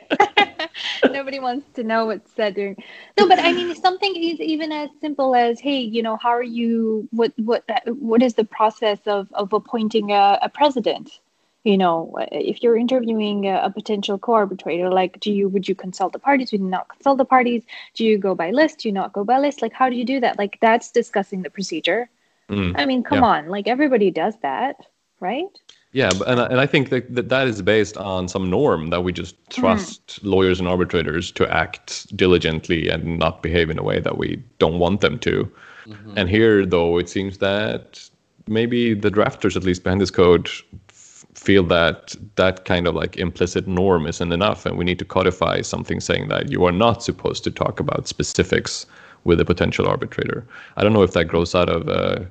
[1.12, 2.76] Nobody wants to know what's said during.
[3.18, 6.44] No, but I mean, something is even as simple as, hey, you know, how are
[6.44, 7.08] you?
[7.12, 11.20] What what what is the process of of appointing a, a president?
[11.64, 16.14] You know, if you're interviewing a, a potential co-arbitrator, like, do you would you consult
[16.14, 16.52] the parties?
[16.52, 17.64] Would you not consult the parties?
[17.96, 18.80] Do you go by list?
[18.80, 19.62] Do you not go by list?
[19.62, 20.38] Like, how do you do that?
[20.38, 22.10] Like, that's discussing the procedure.
[22.50, 22.76] Mm.
[22.78, 23.26] I mean, come Yeah.
[23.26, 24.76] on, like everybody does that,
[25.20, 25.48] right?
[25.96, 29.02] Yeah, and I- and I think that that, that is based on some norm that
[29.06, 34.02] we just trust lawyers and arbitrators to act diligently and not behave in a way
[34.02, 34.30] that we
[34.60, 35.50] don't want them to.
[35.88, 36.14] Mhm.
[36.18, 38.10] And here, though, it seems that
[38.48, 40.50] maybe the drafters, at least behind this code,
[40.90, 45.06] f- feel that that kind of like implicit norm isn't enough, and we need to
[45.06, 48.86] codify something saying that you are not supposed to talk about specifics
[49.24, 50.46] with a potential arbitrator.
[50.78, 52.26] I don't know if that grows out of uh, a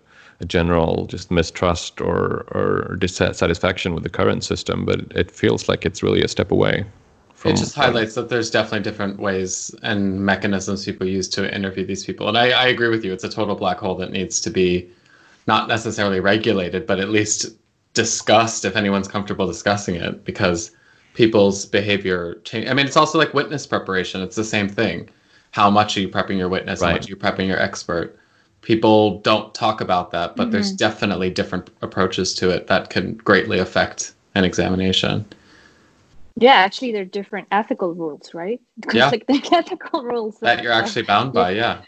[0.44, 6.02] general just mistrust or or dissatisfaction with the current system, but it feels like it's
[6.02, 6.84] really a step away.
[7.34, 11.84] From it just highlights that there's definitely different ways and mechanisms people use to interview
[11.84, 12.28] these people.
[12.28, 13.12] And I, I agree with you.
[13.12, 14.88] It's a total black hole that needs to be
[15.46, 17.54] not necessarily regulated, but at least
[17.92, 20.70] discussed if anyone's comfortable discussing it because
[21.14, 22.68] people's behavior change.
[22.68, 24.20] I mean, it's also like witness preparation.
[24.20, 25.08] It's the same thing.
[25.52, 26.82] How much are you prepping your witness?
[26.82, 28.18] How much are you prepping your expert?
[28.64, 33.58] People don't talk about that, but there's definitely different approaches to it that can greatly
[33.58, 35.26] affect an examination.
[36.40, 38.60] Yeah, actually, they're different ethical rules, right?
[38.80, 39.10] Because Yeah.
[39.10, 41.82] like the ethical rules That you're actually bound by, yeah.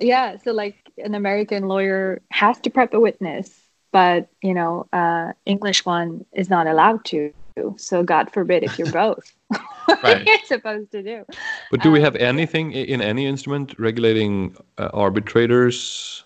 [0.00, 3.60] yeah so like an american lawyer has to prep a witness
[3.92, 7.32] but you know uh english one is not allowed to
[7.76, 9.60] so god forbid if you're both what
[10.02, 10.26] Right.
[10.26, 11.24] you're supposed to do
[11.70, 16.24] But do we Um, have anything in any instrument regulating uh, arbitrators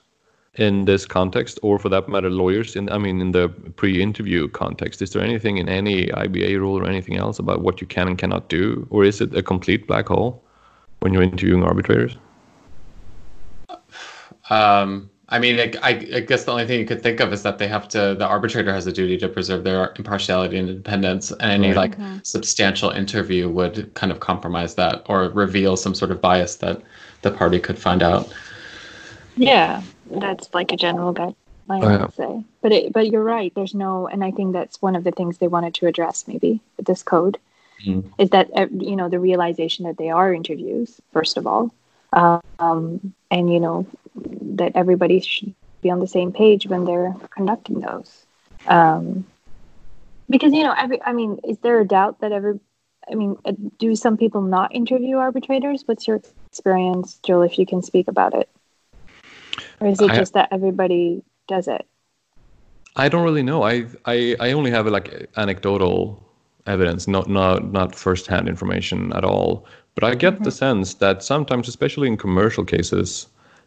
[0.59, 2.77] in this context, or for that matter, lawyers?
[2.77, 6.87] In I mean, in the pre-interview context, is there anything in any IBA rule or
[6.87, 10.09] anything else about what you can and cannot do, or is it a complete black
[10.09, 10.43] hole
[11.01, 12.17] when you're interviewing arbitrators?
[14.51, 17.43] Um, I mean, I, I I guess the only thing you could think of is
[17.43, 18.15] that they have to.
[18.19, 21.77] The arbitrator has a duty to preserve their impartiality and independence, and any Right.
[21.91, 26.83] like substantial interview would kind of compromise that or reveal some sort of bias that
[27.23, 28.33] the party could find out.
[29.37, 31.35] yeah that's like a general guideline
[31.71, 32.03] Oh, i yeah.
[32.03, 35.05] would say but it, but you're right there's no and i think that's one of
[35.05, 37.39] the things they wanted to address maybe with this code
[37.87, 38.05] Mm.
[38.19, 41.73] is that uh, you know the realization that they are interviews first of all
[42.13, 47.81] um, and you know that everybody should be on the same page when they're conducting
[47.81, 48.27] those.
[48.67, 49.27] Um,
[50.29, 52.59] because you know, every I mean, is there a doubt that every
[53.11, 55.83] I mean, uh, do some people not interview arbitrators?
[55.87, 57.43] What's your experience, Joel?
[57.43, 58.49] If you can speak about it,
[59.81, 61.87] or is it I- just that everybody does it?
[62.97, 63.63] I don't really know.
[63.63, 66.23] I I, I only have like anecdotal
[66.67, 69.67] evidence, not not not firsthand information at all.
[69.95, 73.27] But I get the sense that sometimes, especially in commercial cases,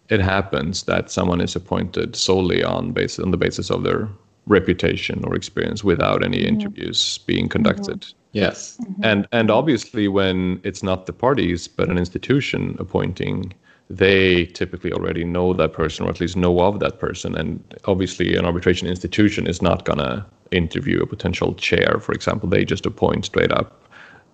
[0.10, 4.08] it happens that someone is appointed solely on basis on the basis of their
[4.46, 6.56] reputation or experience without any mm-hmm.
[6.56, 8.02] interviews being conducted.
[8.02, 8.18] Mm-hmm.
[8.34, 8.78] Yes.
[8.82, 9.04] Mm-hmm.
[9.04, 13.54] And and obviously when it's not the parties but an institution appointing,
[13.90, 17.36] they typically already know that person or at least know of that person.
[17.36, 22.50] And obviously an arbitration institution is not gonna interview a potential chair, for example.
[22.50, 23.82] They just appoint straight up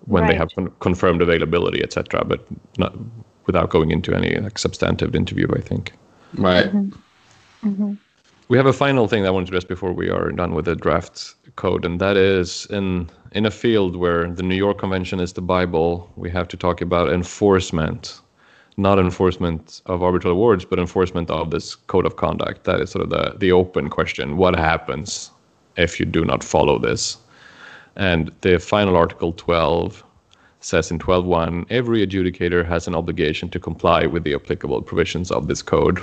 [0.06, 2.24] when they have con- confirmed availability, etc.
[2.24, 2.44] But
[2.76, 2.94] not
[3.46, 5.92] without going into any like substantive interview, I think.
[6.34, 6.66] Right.
[6.66, 7.68] Mm-hmm.
[7.68, 7.94] Mm-hmm.
[8.48, 10.66] We have a final thing that I want to address before we are done with
[10.66, 15.20] the draft code, and that is in in a field where the New York Convention
[15.20, 18.20] is the Bible, we have to talk about enforcement,
[18.76, 22.64] not enforcement of arbitral awards, but enforcement of this code of conduct.
[22.64, 25.30] That is sort of the the open question: What happens
[25.76, 27.16] if you do not follow this?
[27.96, 30.04] And the final article 12
[30.64, 35.48] says in 12.1, every adjudicator has an obligation to comply with the applicable provisions of
[35.48, 36.00] this code.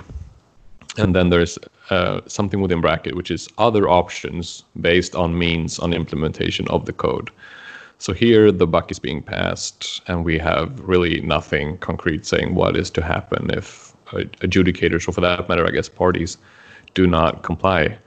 [0.98, 1.58] And then there's
[1.90, 6.94] uh, something within bracket, which is other options based on means on implementation of the
[6.94, 7.32] code.
[8.00, 12.78] So here the buck is being passed, and we have really nothing concrete saying what
[12.78, 16.38] is to happen if adjudicators, or for that matter, I guess parties,
[16.94, 17.98] do not comply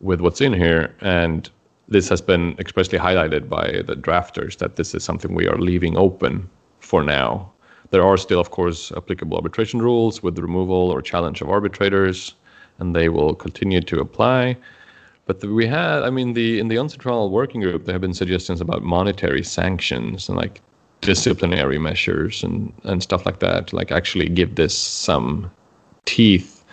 [0.00, 0.94] with what's in here.
[1.00, 1.50] And
[1.90, 5.96] this has been expressly highlighted by the drafters that this is something we are leaving
[5.96, 7.50] open for now.
[7.90, 12.34] There are still, of course, applicable arbitration rules with the removal or challenge of arbitrators,
[12.78, 14.56] and they will continue to apply.
[15.26, 18.14] But the, we had, I mean, the in the UNCITRAL working group, there have been
[18.14, 20.60] suggestions about monetary sanctions and like
[21.00, 25.50] disciplinary measures and and stuff like that, like actually give this some
[26.04, 26.64] teeth.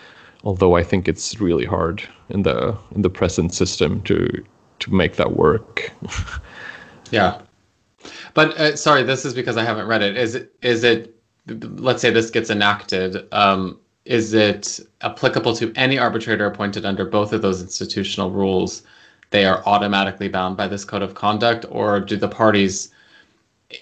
[0.44, 4.44] Although I think it's really hard in the in the present system to
[4.80, 5.92] to make that work.
[7.10, 7.40] Yeah.
[8.34, 10.16] But uh, sorry, this is because I haven't read it.
[10.18, 11.14] Is it is it
[11.46, 17.32] let's say this gets enacted, um, is it applicable to any arbitrator appointed under both
[17.32, 18.82] of those institutional rules?
[19.30, 22.90] They are automatically bound by this code of conduct, or do the parties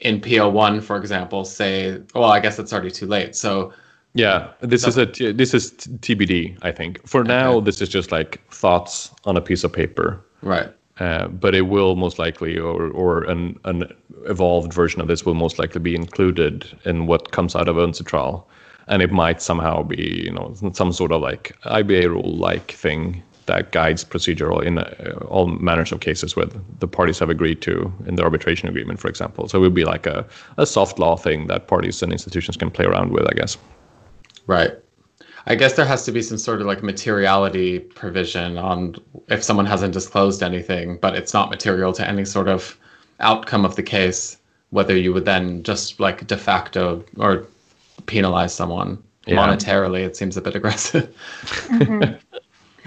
[0.00, 3.72] in PO1, for example, say, "Well, I guess it's already too late." So,
[4.14, 6.56] Yeah, this is a t- this is t- TBD.
[6.62, 10.20] I think for now this is just like thoughts on a piece of paper.
[10.42, 13.84] right, Uh, but it will most likely, or or an an
[14.26, 18.46] evolved version of this will most likely be included in what comes out of UNCITRAL,
[18.88, 23.22] and it might somehow be you know some sort of like IBA rule like thing
[23.46, 26.46] that guides procedural in uh, all manners of cases where
[26.80, 29.48] the parties have agreed to in the arbitration agreement, for example.
[29.48, 30.26] So it will be like a,
[30.58, 33.56] a soft law thing that parties and institutions can play around with, I guess.
[34.46, 34.72] right.
[35.48, 38.96] I guess there has to be some sort of like materiality provision on
[39.28, 42.76] if someone hasn't disclosed anything, but it's not material to any sort of
[43.20, 44.36] outcome of the case,
[44.70, 47.46] whether you would then just like de facto or
[48.06, 49.36] penalize someone Yeah.
[49.36, 50.04] monetarily.
[50.04, 51.14] It seems a bit aggressive.
[51.68, 52.14] Mm-hmm.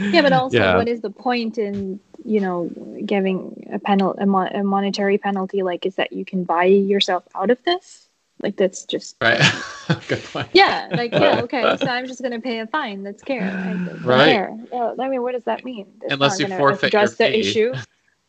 [0.02, 0.78] Yeah, but also, Yeah.
[0.78, 2.70] what is the point in you know
[3.06, 5.62] giving a penal a, mon- a monetary penalty?
[5.62, 8.08] Like, is that you can buy yourself out of this?
[8.42, 9.40] Like, that's just right.
[10.08, 10.48] Good point.
[10.54, 10.88] yeah.
[10.92, 11.76] Like, yeah, okay.
[11.78, 13.04] So I'm just gonna pay a fine.
[13.04, 13.42] That's care.
[13.44, 14.32] I don't Right.
[14.32, 14.58] care.
[14.72, 15.88] Yeah, I mean, what does that mean?
[16.02, 17.40] It's Unless you forfeit your address the fee.
[17.40, 17.74] issue.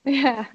[0.04, 0.46] Yeah.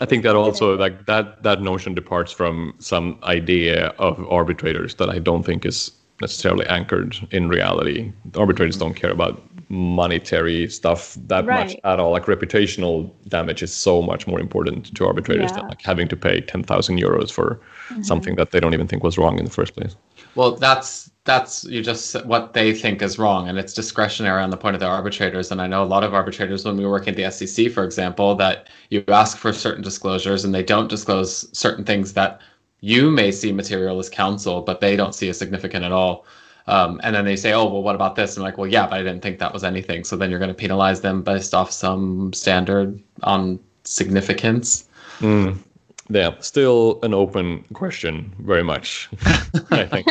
[0.00, 5.10] I think that also like that that notion departs from some idea of arbitrators that
[5.10, 5.90] I don't think is
[6.20, 8.12] necessarily anchored in reality.
[8.36, 12.12] Arbitrators don't care about monetary stuff that much at all.
[12.12, 16.40] Like reputational damage is so much more important to arbitrators than like having to pay
[16.40, 18.02] ten thousand euros for mm-hmm.
[18.02, 19.96] something that they don't even think was wrong in the first place.
[20.34, 24.56] Well, that's that's you just what they think is wrong, and it's discretionary on the
[24.56, 25.50] point of the arbitrators.
[25.50, 28.36] And I know a lot of arbitrators when we work at the SEC, for example,
[28.36, 32.40] that you ask for certain disclosures and they don't disclose certain things that
[32.86, 36.24] you may see material as counsel, but they don't see as significant at all.
[36.68, 39.00] Um, and then they say, "Oh, well, what about this?" I'm like, "Well, yeah, but
[39.00, 41.72] I didn't think that was anything." So then you're going to penalize them based off
[41.72, 44.84] some standard on significance.
[46.08, 49.08] Yeah, still an open question, very much.
[49.72, 50.06] I think.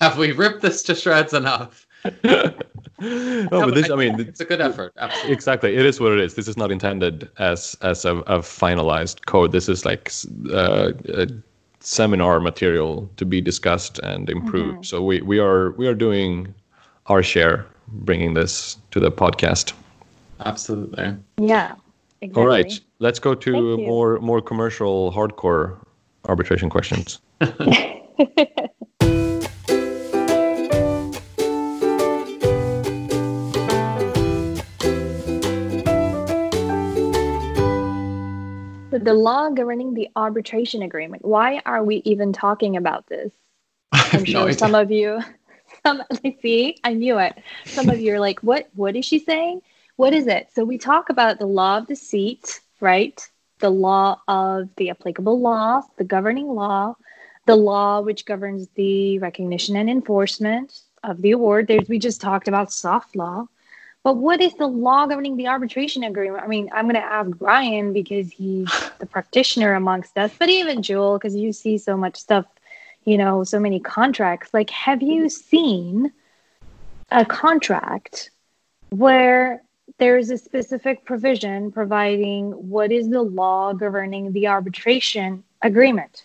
[0.00, 1.88] Have we ripped this to shreds enough?
[2.24, 2.52] no,
[3.50, 4.92] but this, I mean, it's a good effort.
[4.98, 5.32] Absolutely.
[5.32, 9.26] exactly it is what it is this is not intended as as a, a finalized
[9.26, 10.10] code this is like
[10.50, 11.26] uh, uh,
[11.84, 14.78] seminar material to be discussed and improved.
[14.78, 14.86] Mhm.
[14.86, 16.54] So we, we are we are doing
[17.06, 19.72] our share, bringing this to the podcast.
[20.44, 21.16] Absolutely.
[21.38, 21.74] Yeah.
[22.20, 22.40] Exactly.
[22.40, 25.76] All right, let's go to more more commercial, hardcore
[26.26, 27.18] arbitration questions.
[39.02, 41.24] The law governing the arbitration agreement.
[41.24, 43.32] Why are we even talking about this?
[44.12, 44.52] I'm sure idea.
[44.52, 45.20] some of you,
[45.84, 46.02] some
[46.42, 47.34] see, I knew it.
[47.74, 48.68] Some of you are like, "What?
[48.74, 49.62] What is she saying?
[49.96, 53.20] What is it?" So we talk about the law of the seat, right?
[53.60, 56.96] The law of the applicable law, the governing law,
[57.46, 61.66] the law which governs the recognition and enforcement of the award.
[61.68, 63.46] There's we just talked about soft law.
[64.04, 66.42] But what is the law governing the arbitration agreement?
[66.42, 70.82] I mean, I'm going to ask Brian because he's the practitioner amongst us, but even
[70.82, 72.46] Joel, because you see so much stuff,
[73.04, 74.52] you know, so many contracts.
[74.52, 76.12] Like, have you seen
[77.10, 78.30] a contract
[78.90, 79.62] where
[79.98, 86.24] there's a specific provision providing what is the law governing the arbitration agreement?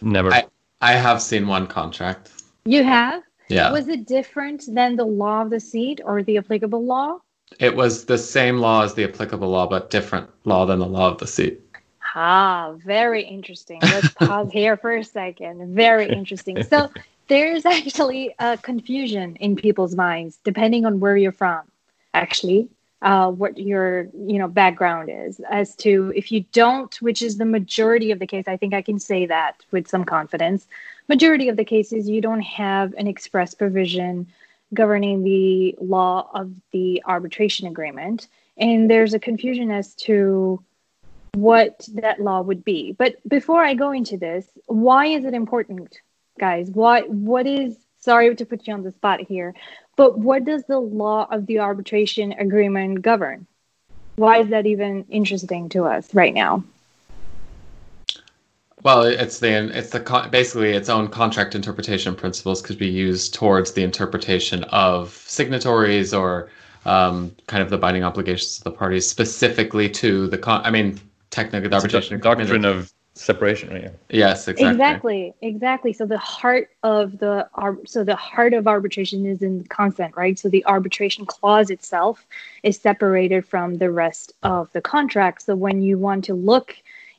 [0.00, 0.32] Never.
[0.32, 0.46] I-
[0.80, 2.30] I have seen one contract.
[2.64, 3.24] You have?
[3.48, 3.72] Yeah.
[3.72, 7.18] Was it different than the law of the seat or the applicable law?
[7.58, 11.10] It was the same law as the applicable law, but different law than the law
[11.10, 11.60] of the seat.
[12.14, 13.80] Ah, very interesting.
[13.82, 15.74] Let's pause here for a second.
[15.74, 16.62] Very interesting.
[16.62, 16.90] So
[17.28, 21.62] there's actually a confusion in people's minds depending on where you're from.
[22.14, 22.68] Actually,
[23.02, 27.44] uh, what your you know background is as to if you don't, which is the
[27.44, 28.44] majority of the case.
[28.48, 30.66] I think I can say that with some confidence.
[31.08, 34.26] Majority of the cases, you don't have an express provision
[34.74, 38.28] governing the law of the arbitration agreement,
[38.58, 40.62] and there's a confusion as to
[41.34, 42.92] what that law would be.
[42.92, 45.98] But before I go into this, why is it important,
[46.38, 46.68] guys?
[46.70, 49.54] Why what is sorry to put you on the spot here,
[49.96, 53.46] but what does the law of the arbitration agreement govern?
[54.16, 56.64] Why is that even interesting to us right now?
[58.82, 63.34] Well, it's the it's the con- basically its own contract interpretation principles could be used
[63.34, 66.48] towards the interpretation of signatories or
[66.84, 70.62] um, kind of the binding obligations of the parties specifically to the con.
[70.64, 71.00] I mean,
[71.30, 73.68] technically, the It's arbitration the doctrine agreement- of separation.
[73.70, 73.90] Right?
[74.10, 74.70] yes, exactly.
[74.70, 75.92] Exactly, exactly.
[75.92, 80.38] So the heart of the ar- so the heart of arbitration is in consent, right?
[80.38, 82.24] So the arbitration clause itself
[82.62, 85.42] is separated from the rest of the contract.
[85.42, 86.76] So when you want to look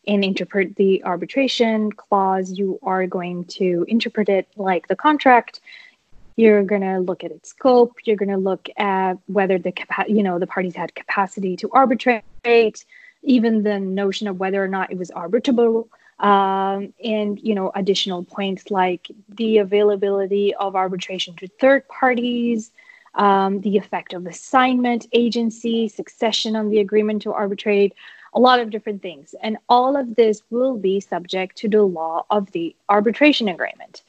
[0.09, 5.61] and interpret the arbitration clause, you are going to interpret it like the contract.
[6.35, 7.97] You're going to look at its scope.
[8.05, 9.71] You're going to look at whether the
[10.07, 12.85] you know the parties had capacity to arbitrate,
[13.21, 15.87] even the notion of whether or not it was arbitrable,
[16.19, 22.71] um, and you know additional points like the availability of arbitration to third parties,
[23.13, 27.93] um, the effect of assignment, agency, succession on the agreement to arbitrate,
[28.33, 29.35] a lot of different things.
[29.41, 34.03] And all of this will be subject to the law of the arbitration agreement.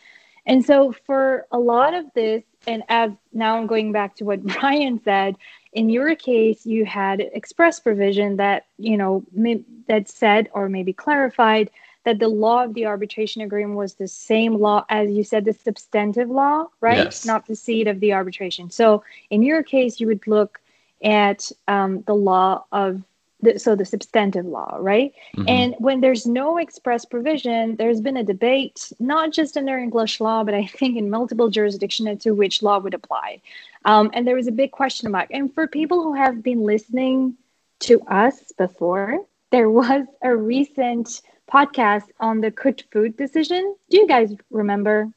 [0.47, 4.43] And so, for a lot of this, and as now I'm going back to what
[4.61, 5.37] Brian said,
[5.73, 10.93] in your case, you had express provision that, you know, may, that said or maybe
[10.93, 11.71] clarified
[12.05, 15.53] that the law of the arbitration agreement was the same law as you said, the
[15.53, 16.97] substantive law, right?
[16.97, 17.27] Yes.
[17.27, 18.71] Not the seat of the arbitration.
[18.71, 20.61] So, in your case, you would look
[21.03, 23.03] at um, the law of
[23.43, 25.13] the, so the substantive law, right?
[25.37, 25.49] Mhm.
[25.49, 30.45] And when there's no express provision, there's been a debate, not just under English law,
[30.45, 33.41] but I think in multiple jurisdictions as to which law would apply.
[33.85, 35.29] Um, and there was a big question mark.
[35.31, 37.35] And for people who have been listening
[37.81, 39.19] to us before,
[39.51, 43.75] there was a recent podcast on the Kout Food decision.
[43.91, 45.09] Do you guys remember?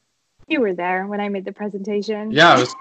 [0.46, 2.30] You were there when I made the presentation.
[2.30, 2.74] yeah, I was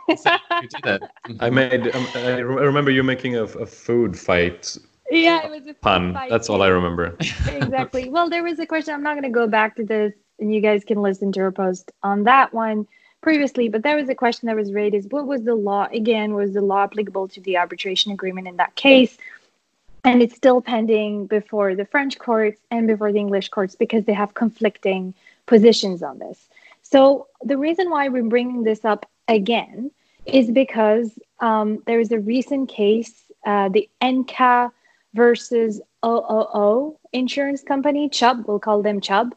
[0.61, 1.03] you did it.
[1.39, 1.95] I made.
[1.95, 4.75] Um, I remember you making a, a food fight
[5.21, 6.13] yeah, it was a pun.
[6.13, 7.15] fight, That's all I remember.
[7.19, 8.09] exactly.
[8.09, 8.93] Well, there was a question.
[8.93, 11.51] I'm not going to go back to this, and you guys can listen to her
[11.51, 12.87] post on that one
[13.21, 13.69] previously.
[13.69, 15.87] But there was a question that was raised: is what was the law?
[15.91, 19.17] Again, was the law applicable to the arbitration agreement in that case?
[20.05, 24.13] And it's still pending before the French courts and before the English courts because they
[24.13, 25.13] have conflicting
[25.45, 26.49] positions on this.
[26.81, 29.91] So the reason why we're bringing this up again
[30.25, 33.13] is because um, there is a recent case,
[33.45, 34.71] uh, the Enka
[35.13, 39.35] versus OOO insurance company, Chubb, we'll call them Chubb,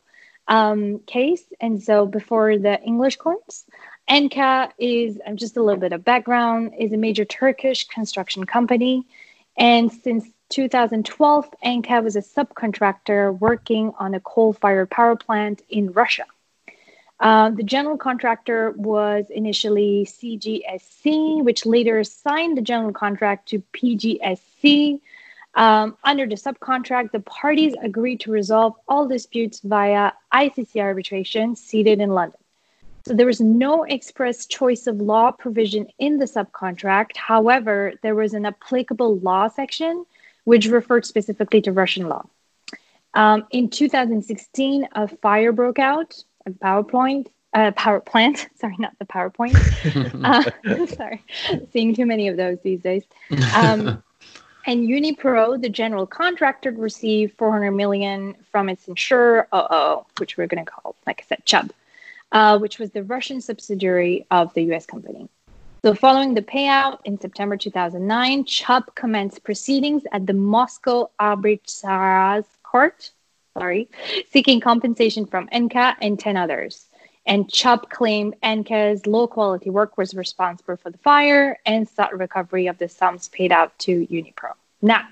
[0.48, 1.44] um, case.
[1.60, 3.66] And so before the English courts,
[4.08, 9.04] Enka is just a little bit of background is a major Turkish construction company,
[9.56, 15.92] and since 2012, Enka was a subcontractor working on a coal fired power plant in
[15.92, 16.24] Russia.
[17.18, 25.00] Uh, the general contractor was initially CJSC, which later signed the general contract to PJSC.
[25.56, 31.98] Um, under the subcontract, the parties agreed to resolve all disputes via ICC arbitration seated
[32.00, 32.38] in London.
[33.06, 37.16] So there was no express choice of law provision in the subcontract.
[37.16, 40.04] However, there was an applicable law section
[40.44, 42.24] which referred specifically to Russian law.
[43.14, 48.48] Um, in 2016, a fire broke out a PowerPoint, uh, power plant.
[48.60, 49.54] Sorry, not the PowerPoint.
[50.68, 51.24] uh, sorry,
[51.72, 53.04] seeing too many of those these days.
[53.54, 54.02] Um,
[54.66, 60.64] and Unipro, the general contractor, received 400 million from its insurer, OO, which we're going
[60.64, 61.72] to call, like I said, Chubb,
[62.32, 64.86] uh, which was the Russian subsidiary of the U.S.
[64.86, 65.28] company.
[65.82, 73.10] So, following the payout in September 2009, Chubb commenced proceedings at the Moscow Arbitrage Court
[73.58, 73.88] sorry,
[74.30, 76.86] seeking compensation from Enka and 10 others.
[77.26, 82.68] And Chubb claimed Enka's low quality work was responsible for the fire and sought recovery
[82.68, 84.52] of the sums paid out to Unipro.
[84.80, 85.08] Now,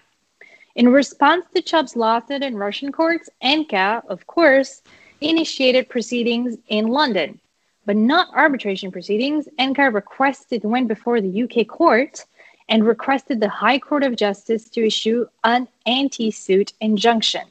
[0.76, 4.82] in response to Chubb's lawsuit in Russian courts, Enka, of course,
[5.20, 7.40] initiated proceedings in London,
[7.86, 9.48] but not arbitration proceedings.
[9.58, 12.24] Enka requested went before the UK court
[12.68, 17.46] and requested the High Court of Justice to issue an anti-suit injunction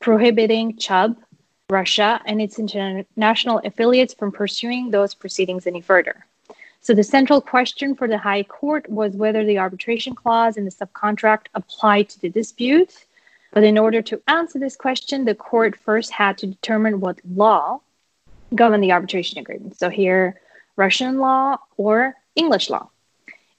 [0.00, 1.16] prohibiting Chubb,
[1.70, 6.26] Russia, and its international affiliates from pursuing those proceedings any further.
[6.82, 10.70] So the central question for the High Court was whether the arbitration clause in the
[10.70, 13.04] subcontract applied to the dispute.
[13.52, 17.80] But in order to answer this question, the court first had to determine what law
[18.54, 19.78] governed the arbitration agreement.
[19.78, 20.40] So here,
[20.76, 22.88] Russian law or English law.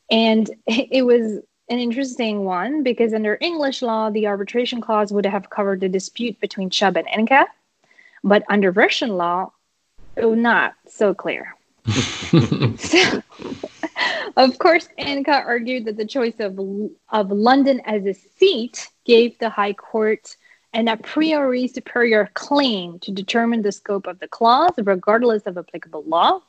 [0.09, 5.49] And it was an interesting one because under English law, the arbitration clause would have
[5.49, 7.45] covered the dispute between Chubb and Enka,
[8.24, 9.51] but under Russian law,
[10.15, 11.55] it was not so clear.
[11.88, 13.24] so,
[14.38, 16.59] of course, Enka argued that the choice of,
[17.09, 20.36] of London as a seat gave the High Court
[20.74, 26.03] an a priori superior claim to determine the scope of the clause, regardless of applicable
[26.03, 26.41] law.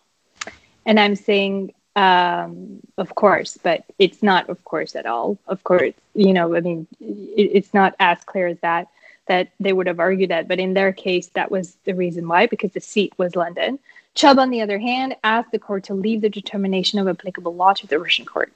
[0.86, 5.38] And I'm saying um, of course, but it's not, of course, at all.
[5.46, 8.88] Of course, you know, I mean, it, it's not as clear as that
[9.26, 12.46] that they would have argued that, but in their case, that was the reason why,
[12.46, 13.78] because the seat was London.
[14.14, 17.72] Chubb, on the other hand, asked the court to leave the determination of applicable law
[17.72, 18.52] to the Russian court.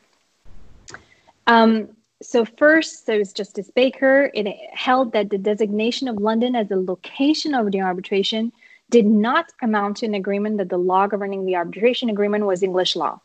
[1.47, 1.89] Um,
[2.23, 4.31] so first, there was Justice Baker.
[4.35, 8.53] It held that the designation of London as the location of the arbitration
[8.91, 12.97] did not amount to an agreement that the law governing the arbitration agreement was English
[12.97, 13.21] law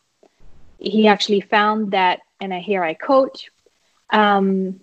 [0.81, 3.45] he actually found that, and here I quote,
[4.09, 4.81] um,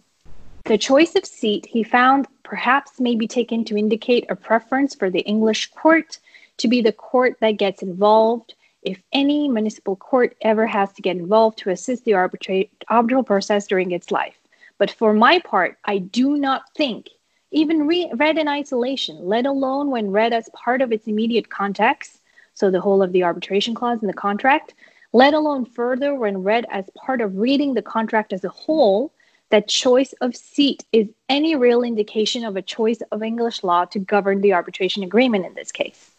[0.69, 5.09] the choice of seat he found perhaps may be taken to indicate a preference for
[5.09, 6.19] the English court
[6.59, 11.17] to be the court that gets involved if any municipal court ever has to get
[11.17, 14.37] involved to assist the arbitra- arbitral process during its life.
[14.77, 17.09] But for my part, I do not think,
[17.51, 22.21] even re- read in isolation, let alone when read as part of its immediate context,
[22.53, 24.75] so the whole of the arbitration clause in the contract,
[25.15, 29.13] let alone further when read as part of reading the contract as a whole,
[29.51, 33.99] that choice of seat is any real indication of a choice of English law to
[33.99, 36.11] govern the arbitration agreement in this case.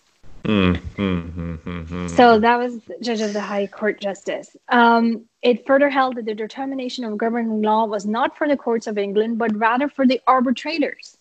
[0.43, 4.55] Mm, mm, mm, so that was Judge of the High Court Justice.
[4.69, 8.87] Um, it further held that the determination of governing law was not for the courts
[8.87, 11.17] of England, but rather for the arbitrators.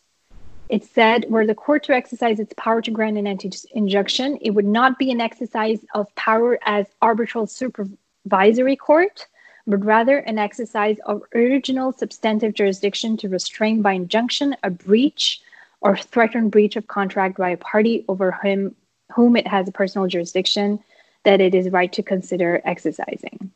[0.68, 4.50] It said, were the court to exercise its power to grant an anti injunction, it
[4.50, 9.26] would not be an exercise of power as arbitral supervisory court,
[9.68, 15.42] but rather an exercise of original substantive jurisdiction to restrain by injunction a breach
[15.82, 18.74] or threatened breach of contract by a party over whom,
[19.14, 20.82] whom it has a personal jurisdiction
[21.24, 23.52] that it is right to consider exercising.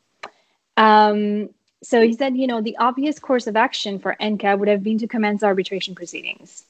[0.77, 1.49] Um,
[1.81, 4.99] so he said, you know, the obvious course of action for Enka would have been
[4.99, 6.63] to commence arbitration proceedings.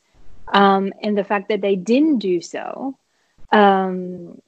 [0.48, 2.98] Um, and the fact that they didn't do so
[3.54, 4.42] um,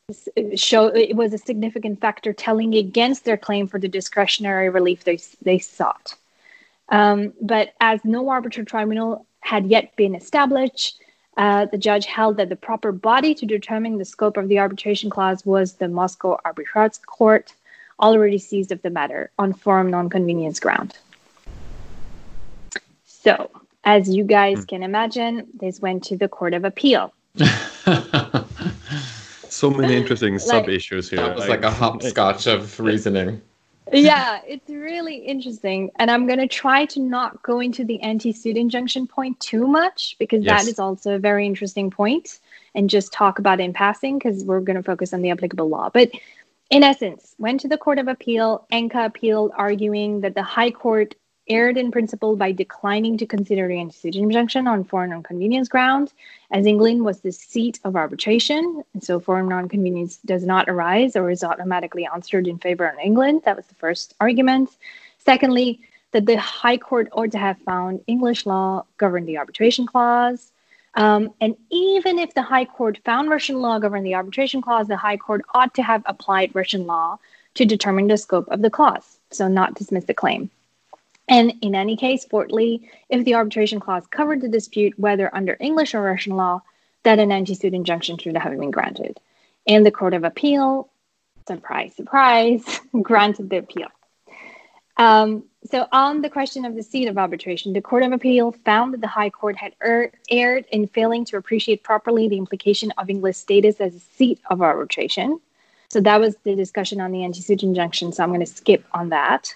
[0.55, 5.19] show it was a significant factor telling against their claim for the discretionary relief they,
[5.43, 6.15] they sought.
[6.89, 10.99] Um, but as no arbitral tribunal had yet been established,
[11.37, 15.09] uh, the judge held that the proper body to determine the scope of the arbitration
[15.09, 17.53] clause was the Moscow Arbitrage Court,
[17.99, 20.97] already seized of the matter on forum non-conveniens ground.
[23.05, 23.51] So,
[23.83, 24.67] as you guys mm.
[24.67, 27.13] can imagine, this went to the Court of Appeal.
[29.73, 31.19] so many interesting like, sub issues here.
[31.19, 33.41] That was like, like a hopscotch of reasoning.
[33.91, 35.91] yeah, it's really interesting.
[35.97, 39.67] And I'm going to try to not go into the anti suit injunction point too
[39.67, 40.63] much because Yes.
[40.63, 42.39] that is also a very interesting point
[42.73, 45.69] and just talk about it in passing because we're going to focus on the applicable
[45.69, 45.89] law.
[45.89, 46.11] But
[46.71, 51.15] in essence, went to the Court of Appeal, Enka appealed, arguing that the High Court
[51.47, 56.13] erred in principle by declining to consider the anti-suit injunction on forum non-conveniens grounds,
[56.51, 61.29] as England was the seat of arbitration, and so forum non-conveniens does not arise or
[61.29, 63.41] is automatically answered in favor of England.
[63.45, 64.69] That was the first argument.
[65.19, 65.79] Secondly,
[66.11, 70.51] that the High Court ought to have found English law governed the arbitration clause.
[70.93, 74.95] Um, and even if the High Court found Russian law governed the arbitration clause, the
[74.95, 77.19] High Court ought to have applied Russian law
[77.55, 80.49] to determine the scope of the clause, so not dismiss the claim.
[81.27, 85.95] And in any case, fourthly, if the arbitration clause covered the dispute, whether under English
[85.95, 86.61] or Russian law,
[87.03, 89.19] that an anti suit injunction should have been granted.
[89.67, 90.89] And the Court of Appeal,
[91.47, 92.63] surprise, surprise,
[93.01, 93.87] granted the appeal.
[94.97, 98.93] Um, so, on the question of the seat of arbitration, the Court of Appeal found
[98.93, 103.09] that the High Court had er- erred in failing to appreciate properly the implication of
[103.09, 105.39] English status as a seat of arbitration.
[105.89, 108.13] So, that was the discussion on the anti suit injunction.
[108.13, 109.51] So, I'm going to skip on that.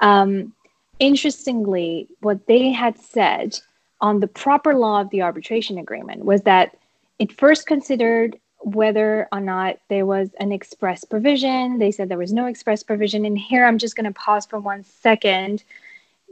[0.00, 0.52] Um,
[0.98, 3.58] interestingly, what they had said
[4.00, 6.76] on the proper law of the arbitration agreement was that
[7.18, 11.78] it first considered whether or not there was an express provision.
[11.78, 13.24] They said there was no express provision.
[13.24, 15.62] And here I'm just going to pause for one second.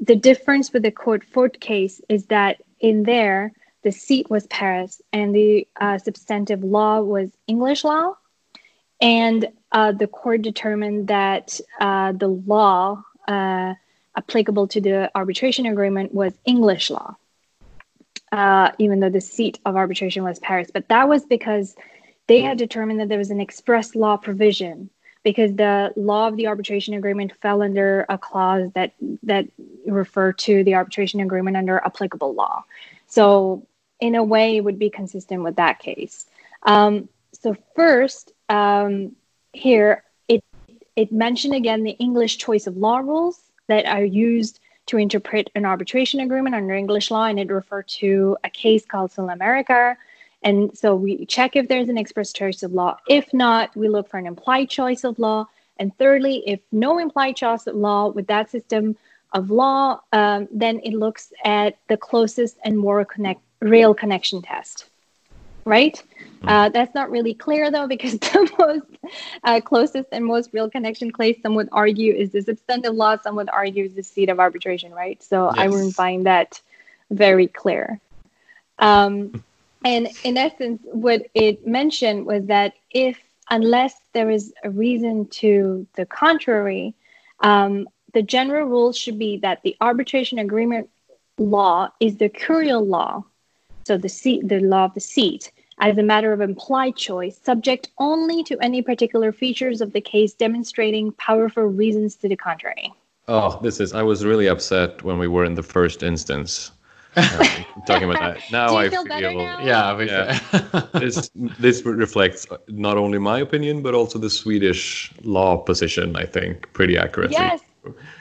[0.01, 3.53] The difference with the Kout Food case is that in there,
[3.83, 8.15] the seat was Paris and the uh, substantive law was English law.
[9.01, 13.75] And uh, the court determined that uh, the law uh,
[14.17, 17.17] applicable to the arbitration agreement was English law,
[18.31, 20.71] uh, even though the seat of arbitration was Paris.
[20.73, 21.75] But that was because
[22.27, 24.91] they had determined that there was an express law provision
[25.23, 28.93] because the law of the arbitration agreement fell under a clause that
[29.23, 29.47] that
[29.87, 32.65] referred to the arbitration agreement under applicable law.
[33.07, 33.67] So
[34.01, 36.27] in a way, it would be consistent with that case.
[36.65, 39.15] Um, so first, um,
[39.53, 40.43] here it
[40.97, 43.39] it mentioned again the English choice of law rules
[43.69, 48.37] that are used to interpret an arbitration agreement under English law, and it referred to
[48.45, 49.97] a case called Sulamérica.
[50.43, 52.97] And so we check if there's an express choice of law.
[53.09, 55.47] If not, we look for an implied choice of law.
[55.79, 58.97] And thirdly, if no implied choice of law with that system
[59.33, 64.87] of law, um, then it looks at the closest and more connect real connection test.
[65.65, 66.03] Right?
[66.47, 69.15] Uh, that's not really clear though, because the most
[69.45, 73.17] uh, closest and most real connection case, some would argue, is the substantive law.
[73.23, 75.23] Some would argue is the seat of arbitration, right?
[75.23, 76.61] So I wouldn't find that
[77.11, 78.01] very clear.
[78.79, 79.45] Um,
[79.85, 83.19] and in essence, what it mentioned was that if,
[83.51, 86.95] unless there is a reason to the contrary,
[87.41, 90.89] um, the general rule should be that the arbitration agreement
[91.39, 93.25] law is the curial law,
[93.85, 97.91] so the seat, the law of the seat, as a matter of implied choice, subject
[97.99, 102.93] only to any particular features of the case demonstrating powerful reasons to the contrary.
[103.29, 103.93] Oh, this is.
[103.93, 106.73] I was really upset when we were in the first instance
[107.17, 107.47] uh,
[107.87, 108.51] talking about that.
[108.51, 109.65] Now Do you I feel better now?
[109.65, 110.87] yeah, Yeah.
[110.95, 116.17] this this reflects not only my opinion but also the Swedish law position.
[116.17, 117.37] I think pretty accurately.
[117.37, 117.61] Yes.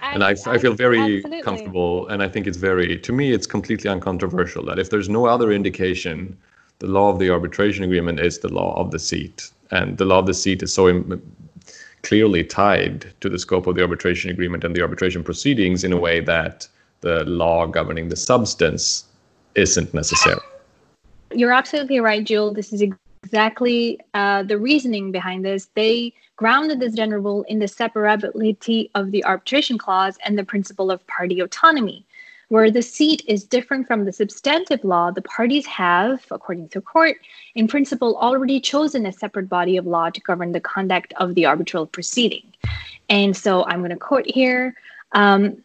[0.01, 1.43] and I, I feel very absolutely.
[1.43, 5.27] comfortable and i think it's very to me it's completely uncontroversial that if there's no
[5.27, 6.35] other indication
[6.81, 10.17] the law of the arbitration agreement is the law of the seat and the law
[10.17, 11.21] of the seat is so Im-
[12.01, 15.97] clearly tied to the scope of the arbitration agreement and the arbitration proceedings in a
[15.97, 16.67] way that
[17.01, 19.05] the law governing the substance
[19.53, 20.39] isn't necessary
[21.31, 22.51] You're absolutely right, Joel.
[22.51, 25.69] This is exactly uh, the reasoning behind this.
[25.75, 30.89] They grounded this general rule in the separability of the arbitration clause and the principle
[30.89, 32.05] of party autonomy.
[32.51, 37.15] Where the seat is different from the substantive law, the parties have, according to court,
[37.55, 41.45] in principle already chosen a separate body of law to govern the conduct of the
[41.45, 42.43] arbitral proceeding.
[43.07, 44.75] And so I'm going to quote here.
[45.13, 45.63] Um,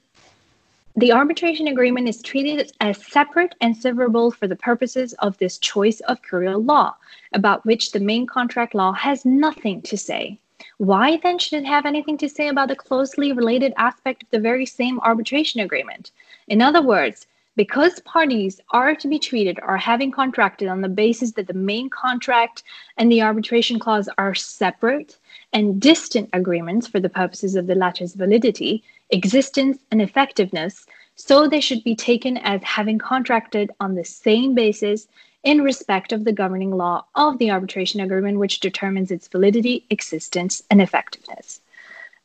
[0.94, 5.98] the arbitration agreement is treated as separate and severable for the purposes of this choice
[6.02, 6.94] of curial law,
[7.32, 10.38] about which the main contract law has nothing to say.
[10.78, 14.38] Why then should it have anything to say about the closely related aspect of the
[14.38, 16.12] very same arbitration agreement?
[16.48, 17.26] In other words,
[17.56, 21.88] because parties are to be treated or having contracted on the basis that the main
[21.88, 22.62] contract
[22.98, 25.16] and the arbitration clause are separate
[25.52, 31.60] and distant agreements for the purposes of the latter's validity, existence, and effectiveness, so they
[31.60, 35.08] should be taken as having contracted on the same basis
[35.44, 40.62] in respect of the governing law of the arbitration agreement, which determines its validity, existence,
[40.70, 41.60] and effectiveness.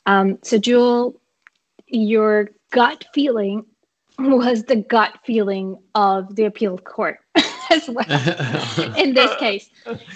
[0.07, 1.15] Um, so, Joel,
[1.87, 3.65] your gut feeling
[4.29, 7.19] was the gut feeling of the appeal court
[7.71, 8.05] as well
[8.97, 9.69] in this case.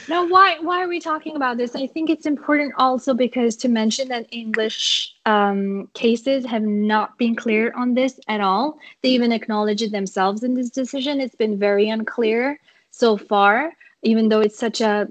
[0.08, 1.76] Now, why why are we talking about this?
[1.76, 7.36] I think it's important also because to mention that English um, cases have not been
[7.36, 8.78] clear on this at all.
[9.02, 11.22] They even acknowledge it themselves in this decision.
[11.22, 12.60] It's been very unclear
[12.92, 15.08] so far, even though it's such a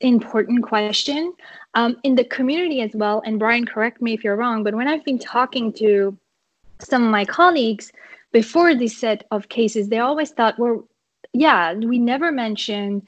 [0.00, 1.32] important question
[1.74, 3.22] um, in the community as well.
[3.26, 6.16] And Brian, correct me if you're wrong, but when I've been talking to
[6.80, 7.92] some of my colleagues
[8.32, 10.86] before this set of cases, they always thought, well,
[11.32, 13.06] yeah, we never mentioned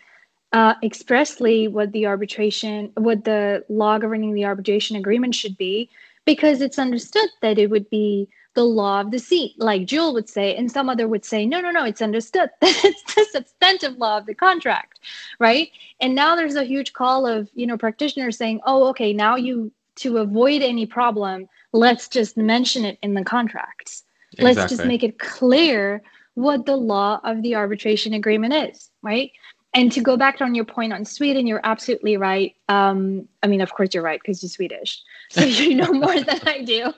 [0.53, 5.89] uh, expressly what the arbitration, what the law governing the arbitration agreement should be,
[6.25, 10.29] because it's understood that it would be the law of the seat, like Joel would
[10.29, 13.97] say, and some other would say, no, no, no, it's understood that it's the substantive
[13.97, 14.99] law of the contract,
[15.39, 15.71] right?
[16.01, 19.71] And now there's a huge call of you know practitioners saying, oh, okay, now you
[19.97, 24.05] to avoid any problem, let's just mention it in the contracts.
[24.33, 24.45] Exactly.
[24.55, 26.03] Let's just make it clear
[26.35, 29.31] what the law of the arbitration agreement is, right?
[29.73, 32.57] And to go back on your point on Sweden, you're absolutely right.
[32.69, 35.01] Um, I mean, of course, you're right because you're Swedish,
[35.31, 36.93] so you know more than I do.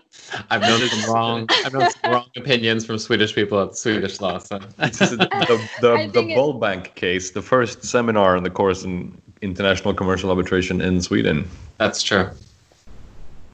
[0.50, 1.46] I've known wrong.
[1.50, 4.38] I've known wrong opinions from Swedish people at Swedish law.
[4.38, 9.92] So the the, the Bull Bank case, the first seminar in the course in international
[9.92, 11.46] commercial arbitration in Sweden.
[11.76, 12.30] That's true.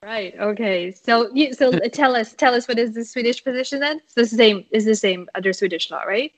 [0.09, 0.34] Right.
[0.40, 0.90] Okay.
[0.90, 4.00] So you so tell us tell us what is the Swedish position then?
[4.04, 6.32] It's the same is the same under Swedish law, right?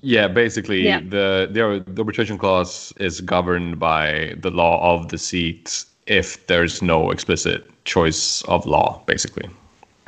[0.00, 0.98] Yeah, basically yeah.
[0.98, 6.82] the the, the arbitration clause is governed by the law of the seat if there's
[6.82, 9.48] no explicit choice of law, basically.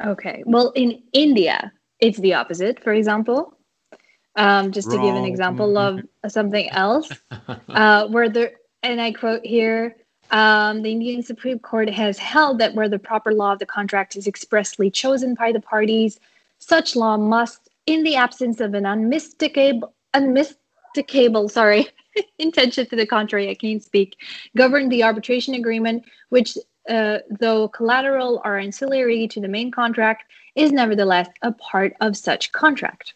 [0.04, 0.42] Okay.
[0.44, 2.82] Well, in India, it's the opposite.
[2.82, 3.56] For example,
[4.34, 4.98] um, just Wrong.
[4.98, 7.12] to give an example of something else,
[7.68, 9.94] uh, where there and I quote here
[10.30, 14.16] um, the Indian Supreme Court has held that where the proper law of the contract
[14.16, 16.18] is expressly chosen by the parties,
[16.58, 21.86] such law must, in the absence of an unmistakable, unmistakable, sorry,
[22.38, 24.16] intention to the contrary, I can't speak,
[24.56, 26.56] govern the arbitration agreement, which,
[26.88, 32.52] uh, though collateral or ancillary to the main contract, is nevertheless a part of such
[32.52, 33.14] contract.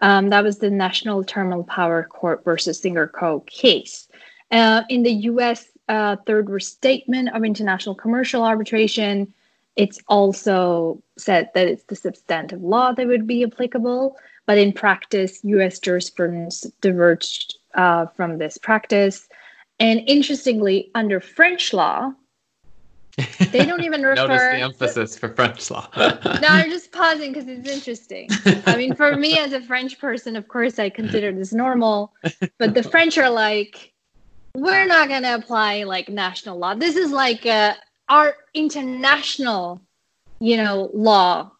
[0.00, 3.40] Um, that was the National Thermal Power Corp versus Singer Co.
[3.46, 4.08] case.
[4.50, 9.32] Uh, in the US, uh, third restatement of international commercial arbitration,
[9.76, 14.16] it's also said that it's the substantive law that would be applicable.
[14.46, 19.28] But in practice, US jurisprudence diverged uh, from this practice.
[19.80, 22.12] And interestingly, under French law,
[23.50, 24.26] they don't even refer.
[24.28, 25.88] Notice the emphasis for French law.
[25.96, 28.28] no, I'm just pausing because it's interesting.
[28.66, 32.12] I mean, for me as a French person, of course, I consider this normal,
[32.58, 33.93] but the French are like,
[34.54, 36.74] we're not going to apply like national law.
[36.74, 37.74] This is like uh,
[38.08, 39.80] our international,
[40.40, 41.50] you know, law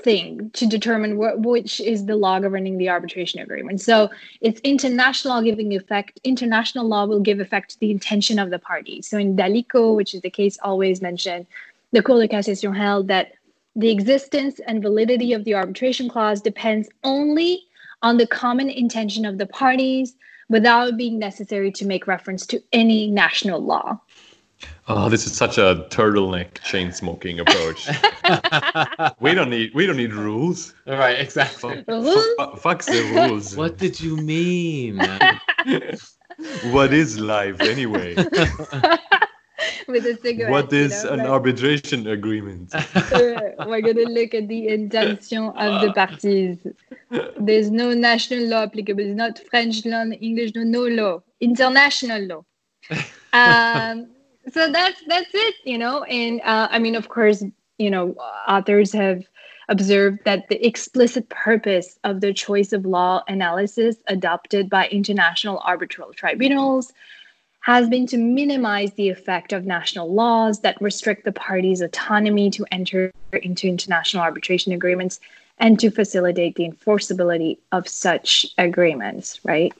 [0.00, 3.80] thing to determine wh- which is the law governing the arbitration agreement.
[3.80, 4.08] So
[4.40, 6.20] it's international law giving effect.
[6.24, 9.08] International law will give effect to the intention of the parties.
[9.08, 11.46] So in Dalico, which is the case always mentioned,
[11.92, 13.32] the Cour de cassation held that
[13.76, 17.64] the existence and validity of the arbitration clause depends only
[18.02, 20.14] on the common intention of the parties
[20.48, 24.00] without being necessary to make reference to any national law.
[24.86, 27.88] Oh, this is such a turtleneck chain smoking approach.
[29.20, 30.74] we don't need we don't need rules.
[30.86, 31.84] Right, exactly.
[31.88, 33.56] F- fuck the rules.
[33.56, 34.98] What did you mean?
[36.70, 38.14] what is life anyway?
[39.88, 40.50] with a cigarette.
[40.50, 42.72] What is you know, an like, arbitration agreement?
[43.12, 46.58] we're gonna look at the intention of the parties.
[47.38, 49.02] There's no national law applicable.
[49.02, 51.22] It's not French law, English law, no law.
[51.40, 52.44] International law.
[53.32, 54.08] Um,
[54.52, 56.02] so that's that's it, you know.
[56.04, 57.42] And uh, I mean, of course,
[57.78, 58.14] you know,
[58.48, 59.24] authors have
[59.68, 66.12] observed that the explicit purpose of the choice of law analysis adopted by international arbitral
[66.12, 66.92] tribunals
[67.64, 72.66] has been to minimize the effect of national laws that restrict the parties' autonomy to
[72.70, 75.18] enter into international arbitration agreements
[75.58, 79.72] and to facilitate the enforceability of such agreements, right?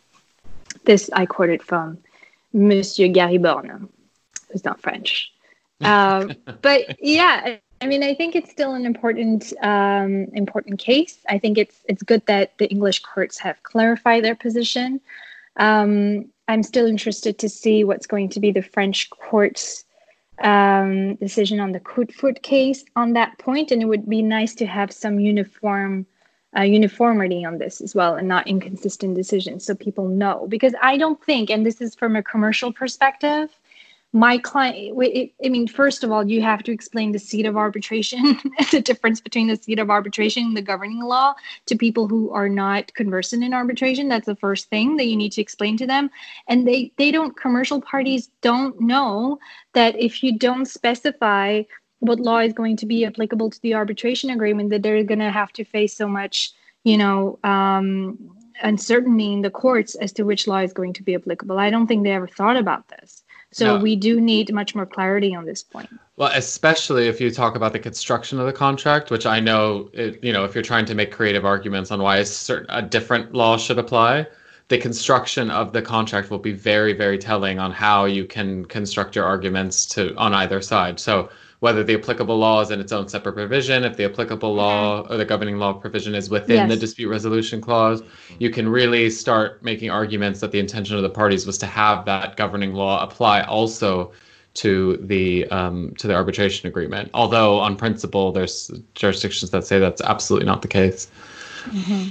[0.86, 1.98] This I quoted from
[2.54, 3.90] Monsieur Gary Born,
[4.50, 5.30] who's not French.
[5.82, 6.32] Um,
[6.62, 11.18] but yeah, I mean, I think it's still an important um, important case.
[11.28, 15.00] I think it's it's good that the English courts have clarified their position.
[15.56, 19.84] Um, I'm still interested to see what's going to be the French court's
[20.42, 24.54] um, decision on the Kout Food case on that point, and it would be nice
[24.56, 26.06] to have some uniform
[26.56, 30.46] uh, uniformity on this as well, and not inconsistent decisions, so people know.
[30.48, 33.50] Because I don't think, and this is from a commercial perspective,
[34.14, 34.96] my client
[35.44, 38.38] i mean first of all you have to explain the seat of arbitration
[38.70, 41.34] the difference between the seat of arbitration and the governing law
[41.66, 44.08] to people who are not conversant in arbitration.
[44.08, 46.10] That's the first thing that you need to explain to them.
[46.46, 49.40] And they they don't commercial parties don't know
[49.72, 51.64] that if you don't specify
[51.98, 55.30] what law is going to be applicable to the arbitration agreement that they're going to
[55.30, 56.52] have to face so much
[56.84, 58.16] you know um,
[58.62, 61.58] uncertainty in the courts as to which law is going to be applicable.
[61.58, 63.23] I don't think they ever thought about this
[63.54, 63.82] so no.
[63.82, 65.88] we do need much more clarity on this point.
[66.16, 70.22] Well, especially if you talk about the construction of the contract, which I know, it,
[70.24, 73.32] you know, if you're trying to make creative arguments on why a, certain, a different
[73.32, 74.26] law should apply,
[74.68, 79.14] the construction of the contract will be very, very telling on how you can construct
[79.14, 80.98] your arguments to on either side.
[80.98, 81.28] So
[81.64, 85.16] whether the applicable law is in its own separate provision, if the applicable law or
[85.16, 86.68] the governing law provision is within yes.
[86.68, 88.02] the dispute resolution clause,
[88.38, 92.04] you can really start making arguments that the intention of the parties was to have
[92.04, 94.12] that governing law apply also
[94.52, 97.08] to the um, to the arbitration agreement.
[97.14, 101.08] Although on principle, there's jurisdictions that say that's absolutely not the case.
[101.70, 102.10] Mm-hmm.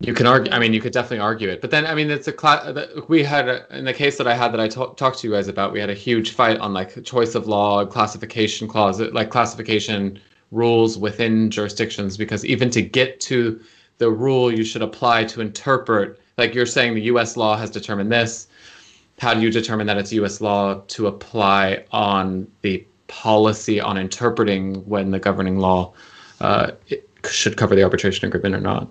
[0.00, 0.52] You can argue.
[0.52, 1.60] I mean, you could definitely argue it.
[1.60, 2.76] But then, I mean, it's a class.
[3.08, 5.48] We had a, in the case that I had that I talked to you guys
[5.48, 5.72] about.
[5.72, 10.20] We had a huge fight on like choice of law, classification clause, like classification
[10.50, 12.16] rules within jurisdictions.
[12.16, 13.60] Because even to get to
[13.98, 17.36] the rule you should apply to interpret, like you're saying, the U.S.
[17.36, 18.48] law has determined this.
[19.20, 20.40] How do you determine that it's U.S.
[20.40, 25.92] law to apply on the policy on interpreting when the governing law
[26.40, 26.72] uh,
[27.30, 28.90] should cover the arbitration agreement or not?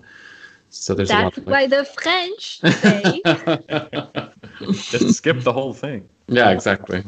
[0.74, 1.50] So there's That's a lot.
[1.50, 3.22] why the French say.
[4.72, 6.08] Just skip the whole thing.
[6.26, 7.02] Yeah, exactly.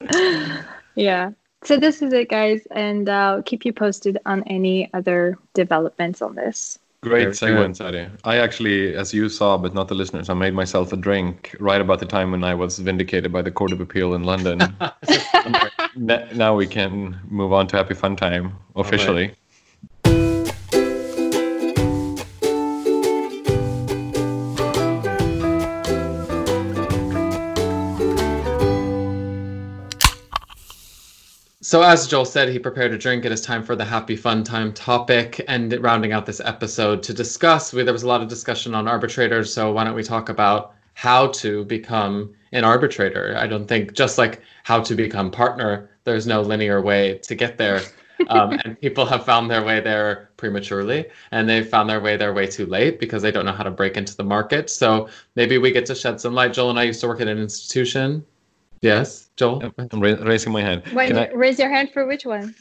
[0.94, 1.30] yeah.
[1.62, 6.22] So this is it, guys, and uh, I'll keep you posted on any other developments
[6.22, 6.78] on this.
[7.02, 8.08] Great segue, Sadi.
[8.24, 11.80] I actually, as you saw, but not the listeners, I made myself a drink right
[11.80, 14.58] about the time when I was vindicated by the Court of Appeal in London.
[15.96, 19.34] now we can move on to Happy Fun Time officially.
[31.66, 33.24] So, as Joel said, he prepared a drink.
[33.24, 35.44] It is time for the happy fun time topic.
[35.48, 38.86] And rounding out this episode to discuss, we, there was a lot of discussion on
[38.86, 39.52] arbitrators.
[39.52, 43.34] So, why don't we talk about how to become an arbitrator?
[43.36, 47.58] I don't think just like how to become partner, there's no linear way to get
[47.58, 47.82] there.
[48.28, 52.32] Um, and people have found their way there prematurely and they've found their way there
[52.32, 54.70] way too late because they don't know how to break into the market.
[54.70, 56.52] So, maybe we get to shed some light.
[56.52, 58.24] Joel and I used to work at an institution
[58.82, 59.72] Yes, Joel.
[59.78, 60.82] I'm ra- raising my hand.
[60.92, 61.30] Wait, I...
[61.32, 62.54] raise your hand for which one?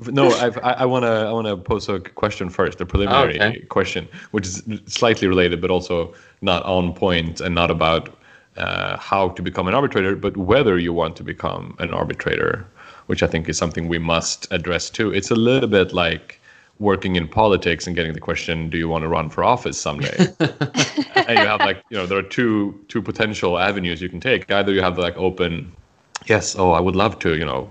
[0.00, 3.60] No, I've, i want to I want to pose a question first, a preliminary okay.
[3.60, 6.12] question, which is slightly related, but also
[6.42, 8.18] not on point and not about
[8.56, 12.66] uh, how to become an arbitrator, but whether you want to become an arbitrator,
[13.06, 15.12] which I think is something we must address too.
[15.12, 16.40] It's a little bit like
[16.80, 20.26] working in politics and getting the question, "Do you want to run for office someday?"
[20.40, 24.50] and you have like, you know, there are two two potential avenues you can take.
[24.50, 25.72] Either you have like open,
[26.26, 27.70] yes, oh, I would love to, you know,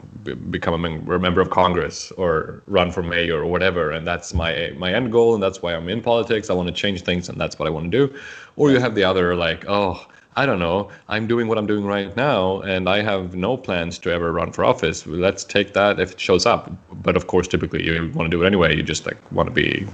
[0.50, 4.74] become a, a member of Congress or run for mayor or whatever, and that's my
[4.78, 6.50] my end goal, and that's why I'm in politics.
[6.50, 8.20] I want to change things, and that's what I want to do.
[8.56, 11.86] Or you have the other, like, oh, I don't know, I'm doing what I'm doing
[11.86, 15.06] right now, and I have no plans to ever run for office.
[15.06, 16.72] Let's take that if it shows up.
[17.04, 18.76] But of course, typically you want to do it anyway.
[18.76, 19.88] You just like want to be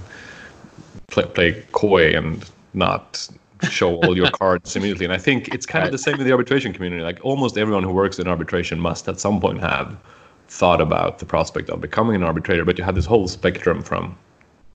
[1.07, 3.27] play, play coy and not
[3.63, 5.05] show all your cards immediately.
[5.05, 7.01] And I think it's kind of the same in the arbitration community.
[7.01, 9.97] Like almost everyone who works in arbitration must at some point have
[10.47, 12.65] thought about the prospect of becoming an arbitrator.
[12.65, 14.17] But you have this whole spectrum from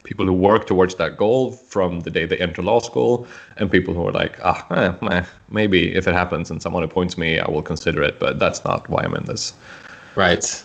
[0.04, 3.26] people who work towards that goal from the day they enter law school,
[3.56, 4.66] and people who are like, ah,
[5.10, 8.64] eh, maybe if it happens and someone appoints me, I will consider it, but that's
[8.64, 9.54] not why I'm in this.
[10.14, 10.64] Right.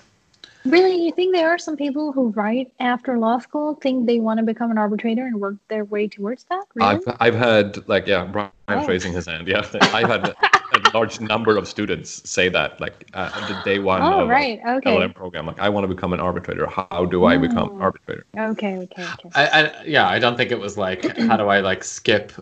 [0.65, 4.39] Really, you think there are some people who, right after law school, think they want
[4.39, 6.65] to become an arbitrator and work their way towards that?
[6.75, 6.89] Really?
[6.89, 8.85] I've I've had like yeah, Brian oh.
[8.85, 9.47] raising his hand.
[9.47, 10.35] Yeah, I've had
[10.73, 14.59] a large number of students say that like uh, the day one oh, of right.
[14.67, 14.97] okay.
[14.97, 15.45] LLM program.
[15.45, 16.67] Like, I want to become an arbitrator.
[16.67, 18.25] How do I become an arbitrator?
[18.37, 19.29] Okay, okay, okay.
[19.35, 22.33] I, I, yeah, I don't think it was like how do I like skip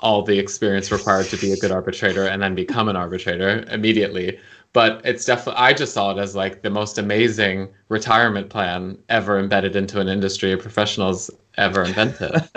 [0.00, 4.38] all the experience required to be a good arbitrator and then become an arbitrator immediately
[4.76, 9.38] but it's definitely i just saw it as like the most amazing retirement plan ever
[9.38, 12.32] embedded into an industry of professionals ever invented.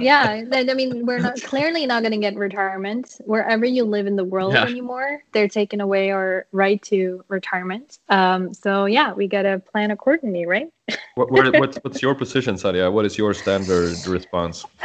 [0.00, 3.20] Yeah i mean we're not clearly not going to get retirement.
[3.24, 4.62] Wherever you live in the world yeah.
[4.62, 7.98] anymore they're taking away our right to retirement.
[8.08, 10.68] Um, so yeah we got to plan accordingly right?
[11.16, 12.92] What, what's, what's your position sadia?
[12.92, 14.64] What is your standard response?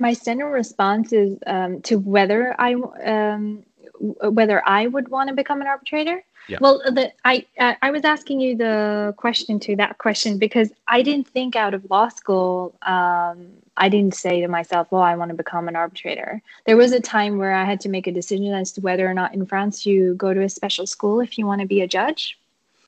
[0.00, 3.64] My standard response is um, to whether I um, w-
[3.98, 6.22] whether I would want to become an arbitrator.
[6.48, 6.58] Yeah.
[6.60, 11.02] Well, the, I uh, I was asking you the question to that question because I
[11.02, 12.74] didn't think out of law school.
[12.82, 16.92] Um, I didn't say to myself, "Well, I want to become an arbitrator." There was
[16.92, 19.44] a time where I had to make a decision as to whether or not in
[19.44, 22.38] France you go to a special school if you want to be a judge.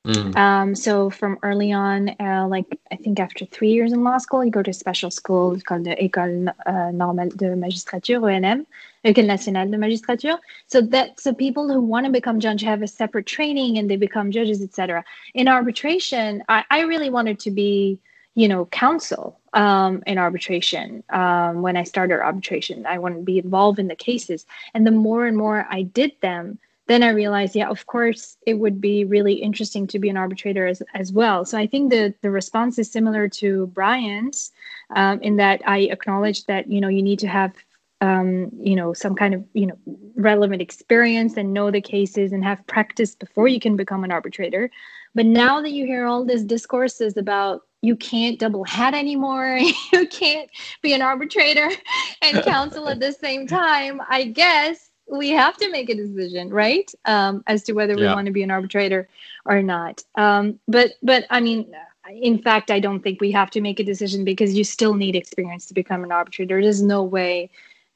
[0.07, 0.35] Mm.
[0.35, 4.43] Um, so from early on, uh, like I think after three years in law school,
[4.43, 8.65] you go to a special school called the École uh, Normale de Magistrature (ENM),
[9.05, 10.39] École Nationale de Magistrature.
[10.69, 13.97] So that so people who want to become judge have a separate training and they
[13.97, 15.05] become judges, etc.
[15.35, 17.99] In arbitration, I, I really wanted to be,
[18.35, 21.05] you know, counsel um, in arbitration.
[21.11, 24.93] Um, when I started arbitration, I wanted to be involved in the cases, and the
[24.93, 26.59] more and more I did them
[26.91, 30.67] then I realized, yeah, of course, it would be really interesting to be an arbitrator
[30.67, 31.45] as, as well.
[31.45, 34.51] So I think the the response is similar to Brian's,
[34.97, 37.53] um, in that I acknowledge that you know you need to have
[38.01, 39.79] um, you know some kind of you know
[40.17, 44.69] relevant experience and know the cases and have practice before you can become an arbitrator.
[45.15, 49.61] But now that you hear all these discourses about you can't double hat anymore,
[49.93, 50.51] you can't
[50.83, 51.71] be an arbitrator
[52.23, 56.91] and counsel at the same time, I guess we have to make a decision, right?
[57.05, 58.15] Um, as to whether we Yeah.
[58.15, 59.09] want to be an arbitrator
[59.45, 60.03] or not.
[60.15, 61.75] Um, but but I mean,
[62.11, 65.17] in fact, I don't think we have to make a decision because you still need
[65.17, 66.61] experience to become an arbitrator.
[66.61, 67.51] There's no way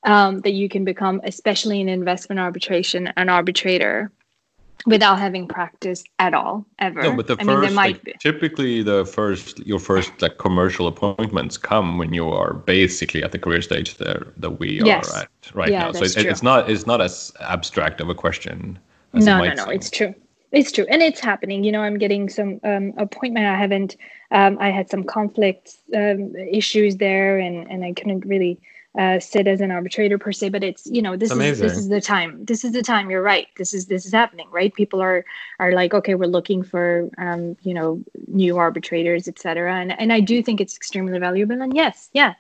[0.05, 4.11] um, that you can become, especially in investment arbitration, an arbitrator
[4.87, 7.03] without having practiced at all ever.
[7.03, 8.15] No, but the I mean, there first, might like, be.
[8.19, 13.39] typically the first, your first like commercial appointments come when you are basically at the
[13.39, 15.11] career stage there that we Yes.
[15.15, 15.93] are at right Yeah, now.
[15.93, 18.79] So it, it's not it's not as abstract of a question.
[19.15, 19.73] As no no no seem.
[19.73, 20.15] it's true
[20.53, 23.97] it's true and it's happening you know i'm getting some um, appointment i haven't
[24.31, 28.59] um, i had some conflict um, issues there and and i couldn't really
[28.99, 31.89] uh, sit as an arbitrator per se but it's you know this is this is
[31.89, 32.45] the time.
[32.45, 33.11] This is the time.
[33.11, 33.49] You're right.
[33.57, 34.73] This is this is happening right?
[34.73, 35.25] People are
[35.59, 40.21] are like okay we're looking for um, you know new arbitrators etc and and i
[40.21, 41.61] do think it's extremely valuable.
[41.61, 42.35] And yes yeah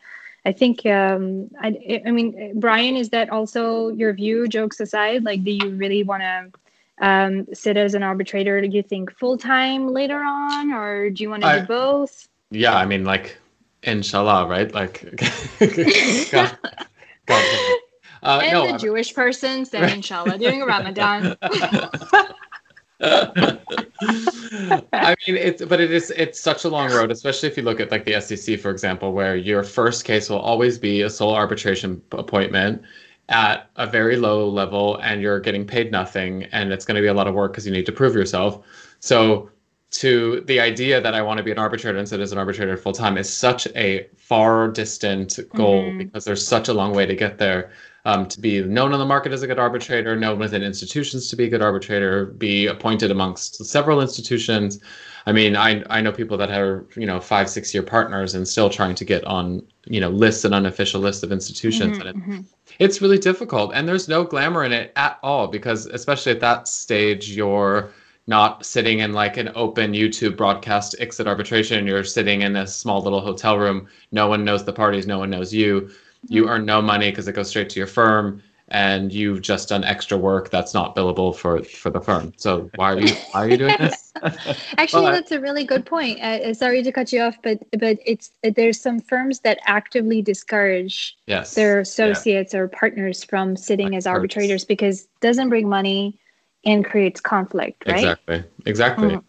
[0.46, 5.24] I think um, I, I mean Brian is that also your view jokes aside?
[5.24, 6.52] Like do you really want to
[7.00, 8.60] um, sit as an arbitrator?
[8.60, 12.28] Do you think full time later on or do you want to do both?
[12.50, 13.36] Yeah, I mean, like,
[13.84, 14.72] inshallah, right?
[14.72, 15.02] Like,
[16.30, 16.58] God,
[17.26, 17.44] God.
[18.22, 21.36] Uh, and no, the I'm- Jewish person said inshallah during Ramadan
[23.00, 23.58] I
[25.26, 27.90] mean, it's but it is it's such a long road, especially if you look at
[27.90, 32.00] like the SCC, for example, where your first case will always be a sole arbitration
[32.12, 32.82] appointment
[33.28, 37.08] at a very low level, and you're getting paid nothing, and it's going to be
[37.08, 38.64] a lot of work because you need to prove yourself.
[39.00, 39.50] So,
[39.94, 42.76] to the idea that I want to be an arbitrator and sit as an arbitrator
[42.76, 45.98] full time is such a far distant goal Mhm.
[45.98, 47.70] because there's such a long way to get there
[48.06, 51.36] um, to be known on the market as a good arbitrator, known within institutions to
[51.36, 54.78] be a good arbitrator, be appointed amongst several institutions.
[55.26, 58.46] I mean, I I know people that are you know five six year partners and
[58.46, 62.08] still trying to get on you know lists and unofficial lists of institutions, Mhm, and
[62.10, 62.44] it, mhm.
[62.78, 63.70] it's really difficult.
[63.74, 67.88] And there's no glamour in it at all because especially at that stage, you're
[68.26, 71.86] not sitting in like an open YouTube broadcast ICSID arbitration.
[71.86, 73.88] You're sitting in a small little hotel room.
[74.12, 75.06] No one knows the parties.
[75.06, 75.90] No one knows you.
[76.28, 79.84] You earn no money because it goes straight to your firm, and you've just done
[79.84, 82.32] extra work that's not billable for for the firm.
[82.36, 84.12] So why are you why are you doing this?
[84.78, 86.18] Actually, Well, that's a really good point.
[86.20, 90.22] Uh, uh, sorry to cut you off, but but it's there's some firms that actively
[90.22, 91.54] discourage Yes.
[91.54, 96.18] their associates or partners from sitting Like as arbitrators because it doesn't bring money
[96.66, 97.96] and creates conflict, right?
[97.96, 98.44] Exactly.
[98.66, 99.08] Exactly.
[99.08, 99.22] Mhm.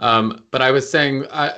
[0.00, 1.52] Um, but I was saying, I,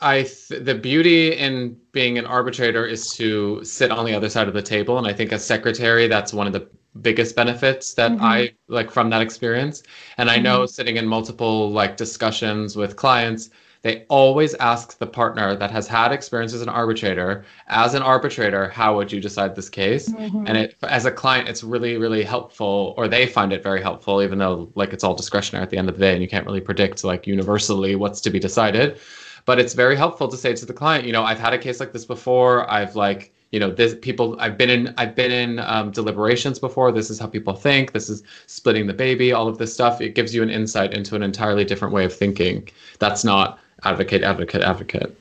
[0.00, 4.48] I th- the beauty in being an arbitrator is to sit on the other side
[4.48, 6.68] of the table, and I think as secretary, that's one of the
[7.02, 8.20] biggest benefits that Mhm.
[8.20, 9.82] I like from that experience.
[10.18, 13.50] And I know sitting in multiple like discussions with clients,
[13.86, 18.68] they always ask the partner that has had experience as an arbitrator, as an arbitrator,
[18.68, 20.08] how would you decide this case?
[20.08, 20.44] Mhm.
[20.48, 24.20] and it as a client it's really really helpful or they find it very helpful
[24.26, 26.46] even though like it's all discretionary at the end of the day and you can't
[26.46, 28.98] really predict like universally what's to be decided.
[29.44, 31.78] But it's very helpful to say to the client you know i've had a case
[31.82, 32.54] like this before.
[32.78, 33.22] I've like
[33.52, 36.88] you know this people i've been in i've been in um, deliberations before.
[36.90, 37.92] This is how people think.
[37.92, 40.00] This is splitting the baby all of this stuff.
[40.00, 42.56] It gives you an insight into an entirely different way of thinking.
[42.98, 43.48] That's not
[43.84, 45.16] advocate advocate advocate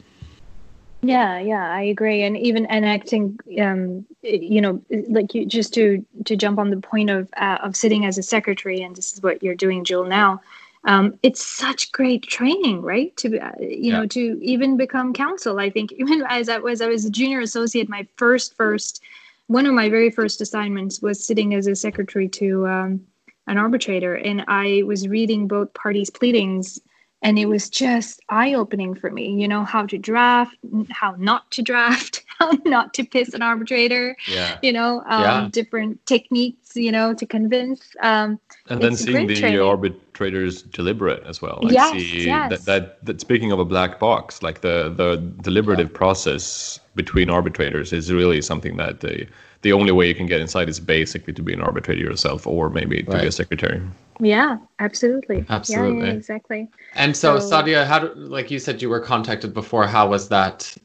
[1.02, 2.24] Yeah, yeah, I agree.
[2.24, 7.10] And even enacting, um, you know, like you just to to jump on the point
[7.10, 10.06] of uh, of sitting as a secretary, and this is what you're doing, Joel.
[10.06, 10.42] Now,
[10.86, 13.16] um, it's such great training, right?
[13.18, 15.60] To uh, you know, to even become counsel.
[15.60, 17.90] I think even as I was, I was a junior associate.
[17.90, 19.04] My first first
[19.48, 23.06] one of my very first assignments was sitting as a secretary to um,
[23.48, 26.80] an arbitrator, and I was reading both parties' pleadings
[27.26, 30.56] and it was just eye-opening for me you know how to draft
[30.92, 34.58] how not to draft how not to piss an arbitrator Yeah.
[34.62, 35.48] you know um, Yeah.
[35.52, 38.40] different techniques you know to convince um,
[38.70, 39.60] and then seeing the training.
[39.62, 42.50] arbitrators deliberate as well like Yes, see yes.
[42.52, 47.92] That, that that speaking of a black box like the the deliberative process between arbitrators
[47.94, 49.28] is really something that the
[49.62, 52.70] the only way you can get inside is basically to be an arbitrator yourself or
[52.70, 53.82] maybe to be a secretary
[54.20, 56.08] yeah absolutely Yeah, Absolutely.
[56.08, 59.86] yeah, exactly And so, So- Sadia, how do, like you said, you were contacted before.
[59.86, 60.76] How was that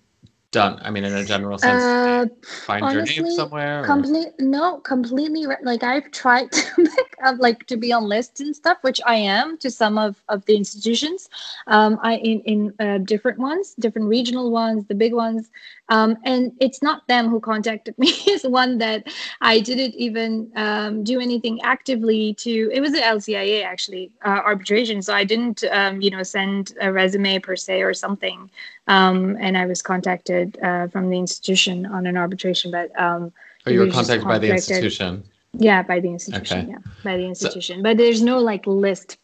[0.50, 0.78] done?
[0.82, 2.26] I mean, in a general sense, uh,
[2.66, 3.82] find your name somewhere.
[3.82, 8.40] complete no completely re- like i've tried to make up like to be on lists
[8.40, 11.28] and stuff which i am to some of of the institutions
[11.66, 15.50] um i in in uh, different ones different regional ones the big ones
[15.88, 19.06] um and it's not them who contacted me it's one that
[19.40, 25.00] i didn't even um, do anything actively to it was the lcia actually uh, arbitration
[25.02, 28.50] so i didn't um, you know send a resume per se or something
[28.88, 33.32] um, and i was contacted uh, from the institution on an arbitration but um,
[33.66, 35.22] or you were we contacted by the institution.
[35.52, 36.58] yeah, by the institution.
[36.58, 36.70] Okay.
[36.70, 37.82] Yeah, by the institution.
[37.82, 39.18] but there's no like list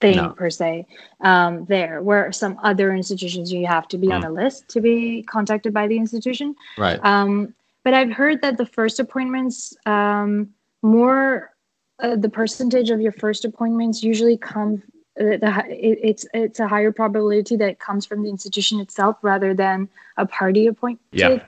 [0.00, 0.30] thing No.
[0.30, 0.86] per se
[1.22, 2.02] um, there.
[2.02, 4.28] Where some other institutions you have to be on Mm.
[4.28, 6.54] a list to be contacted by the institution.
[6.76, 7.00] Right.
[7.04, 7.54] Um,
[7.84, 10.50] but I've heard that the first appointments, um,
[10.82, 11.52] more
[12.00, 14.82] uh, the percentage of your first appointments usually come.
[15.16, 19.54] The, it, it's it's a higher probability that it comes from the institution itself rather
[19.54, 21.38] than a party appointed Yeah.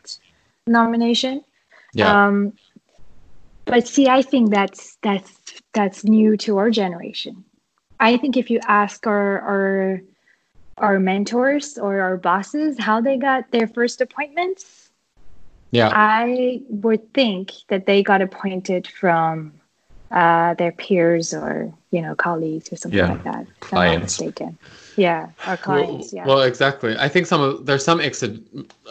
[0.66, 1.42] nomination.
[1.92, 2.26] yeah.
[2.26, 2.52] Um,
[3.64, 7.44] but see, I think that's that's that's new to our generation.
[7.98, 10.00] I think if you ask our our
[10.78, 14.90] our mentors or our bosses how they got their first appointments,
[15.72, 15.90] yeah.
[15.92, 19.54] I would think that they got appointed from
[20.10, 23.46] uh, their peers or you know colleagues or something Yeah, like that.
[23.62, 24.02] If I'm not clients.
[24.02, 24.58] mistaken.
[24.96, 26.12] Yeah, our clients.
[26.12, 26.26] Well, yeah.
[26.26, 26.96] well, exactly.
[26.98, 28.22] I think some of there's some ex-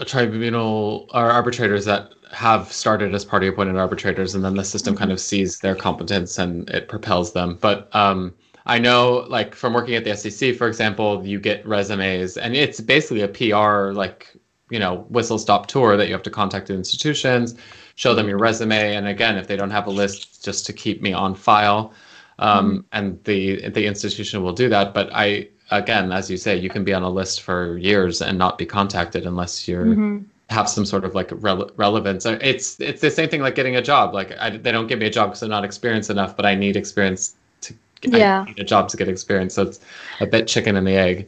[0.06, 5.00] tribunal or arbitrators that have started as party appointed arbitrators, and then the system Mm-hmm.
[5.00, 7.58] kind of sees their competence and it propels them.
[7.62, 8.34] But um,
[8.66, 12.82] I know, like from working at the SCC, for example, you get resumes, and it's
[12.82, 14.36] basically a PR like
[14.70, 17.56] you know whistle stop tour that you have to contact the institutions,
[17.96, 21.02] show them your resume, and again, if they don't have a list, just to keep
[21.02, 21.94] me on file.
[22.40, 24.94] Um, and the the institution will do that.
[24.94, 28.38] But I again, as you say, you can be on a list for years and
[28.38, 30.26] not be contacted unless you're Mhm.
[30.50, 32.26] have some sort of like rele- relevance.
[32.26, 34.14] It's it's the same thing like getting a job.
[34.14, 36.54] Like I, they don't give me a job because I'm not experienced enough, but I
[36.56, 37.74] need experience to
[38.14, 38.44] I Yeah.
[38.46, 39.54] need a job to get experience.
[39.56, 39.80] So it's
[40.20, 41.28] a bit chicken and the egg.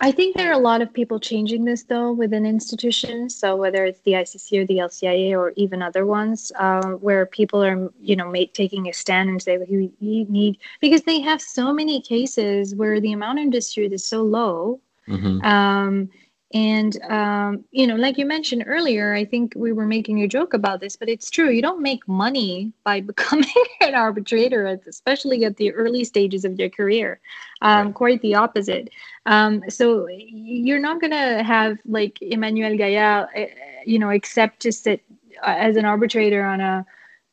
[0.00, 3.34] I think there are a lot of people changing this though within institutions.
[3.34, 7.64] So whether it's the ICC or the LCIA or even other ones, uh, where people
[7.64, 9.92] are, you know, ma- taking a stand and say, you
[10.28, 14.80] need because they have so many cases where the amount of dispute is so low.
[15.06, 16.10] hmm Um,
[16.54, 20.54] and um, you know, like you mentioned earlier, I think we were making a joke
[20.54, 21.50] about this, but it's true.
[21.50, 23.48] You don't make money by becoming
[23.80, 27.20] an arbitrator, especially at the early stages of your career.
[27.60, 27.94] Um, Right.
[27.94, 28.90] Quite the opposite.
[29.26, 33.46] Um, so you're not gonna have like Emmanuel Gaillard, uh,
[33.84, 35.02] you know, except to sit
[35.42, 36.86] uh, as an arbitrator on a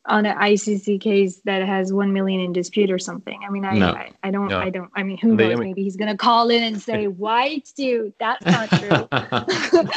[0.07, 3.39] on an ICC case that has one million in dispute or something.
[3.45, 3.87] I mean, I No.
[3.89, 4.59] I, I don't No.
[4.59, 5.59] I don't I mean, who They- I knows?
[5.59, 8.13] mean- Maybe he's gonna call in and say, "Why, Stu?
[8.19, 9.07] That's not true."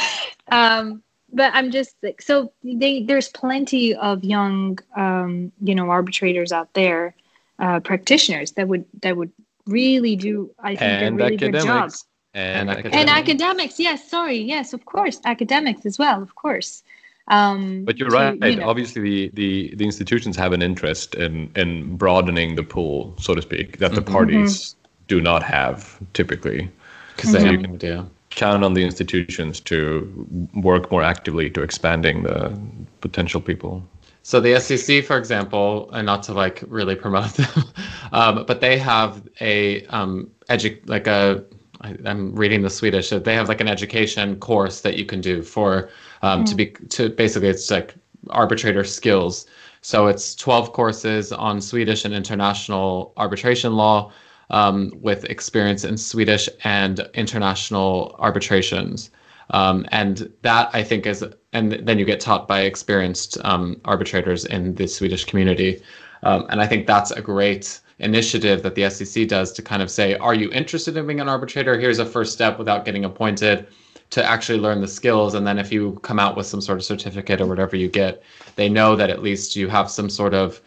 [0.51, 6.51] um, but I'm just like, so they there's plenty of young, um, you know, arbitrators
[6.51, 7.13] out there,
[7.59, 9.31] uh, practitioners that would that would
[9.67, 11.91] really do, I think, and a really good job.
[12.33, 12.95] and, And academics.
[12.97, 16.83] And academics, yes, sorry, yes, of course, academics as well, of course.
[17.29, 18.43] Um, But you're to, right.
[18.43, 23.13] you know, Obviously, the, the, the institutions have an interest in, in broadening the pool,
[23.19, 24.11] so to speak, that the Mhm.
[24.11, 24.75] parties
[25.07, 26.69] do not have typically.
[27.15, 27.61] Because they Mhm.
[27.61, 28.09] can do.
[28.31, 30.07] Count on the institutions to
[30.53, 32.57] work more actively to expanding the
[33.01, 33.83] potential people.
[34.21, 37.63] So the SCC, for example, and not to like really promote them,
[38.11, 41.43] um, but they have a um, edu- like a
[41.81, 43.09] I, I'm reading the Swedish.
[43.09, 45.89] They have like an education course that you can do for
[46.21, 47.95] um, to be to basically it's like
[48.29, 49.45] arbitrator skills.
[49.81, 54.11] So it's 12 courses on Swedish and international arbitration law
[54.49, 59.09] um, with experience in Swedish and international arbitrations.
[59.51, 64.45] Um, and that I think is, and then you get taught by experienced um, arbitrators
[64.45, 65.81] in the Swedish community.
[66.23, 69.89] Um, and I think that's a great initiative that the SCC does to kind of
[69.89, 71.79] say, are you interested in being an arbitrator?
[71.79, 73.67] Here's a first step without getting appointed
[74.11, 75.33] to actually learn the skills.
[75.35, 78.23] And then if you come out with some sort of certificate or whatever you get,
[78.55, 80.59] they know that at least you have some sort of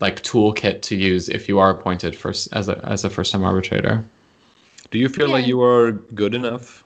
[0.00, 3.44] like toolkit to use if you are appointed first as a as a first time
[3.44, 4.04] arbitrator.
[4.90, 6.84] Do you feel like you are good enough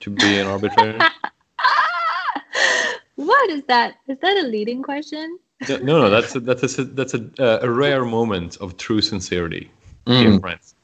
[0.00, 0.98] to be an arbitrator?
[3.16, 3.96] what is that?
[4.08, 5.38] Is that a leading question?
[5.68, 9.00] no, no, no, that's a, that's a, that's a, uh, a rare moment of true
[9.00, 9.70] sincerity,
[10.06, 10.22] Mm.
[10.22, 10.74] dear friends.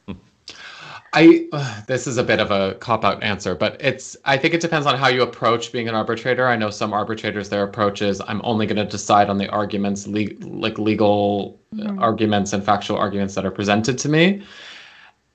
[1.13, 4.55] I uh, this is a bit of a cop out answer, but it's I think
[4.55, 6.47] it depends on how you approach being an arbitrator.
[6.47, 10.07] I know some arbitrators their approach is I'm only going to decide on the arguments
[10.07, 12.01] le- like legal Mhm.
[12.01, 14.43] arguments and factual arguments that are presented to me.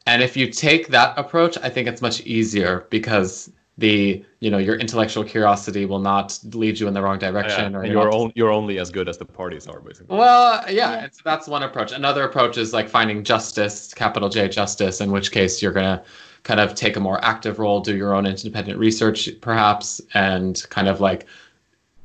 [0.08, 4.60] And if you take that approach, I think it's much easier because the you know
[4.60, 8.14] your intellectual curiosity will not lead you in the wrong direction Yeah, or you're you're,
[8.14, 10.16] on, you're only as good as the parties are, basically.
[10.16, 11.06] well, yeah, Yeah.
[11.06, 11.92] It's, that's one approach.
[11.92, 16.04] Another approach is like finding justice, capital J justice, in which case you're going to
[16.44, 20.88] kind of take a more active role, do your own independent research, perhaps, and kind
[20.88, 21.26] of like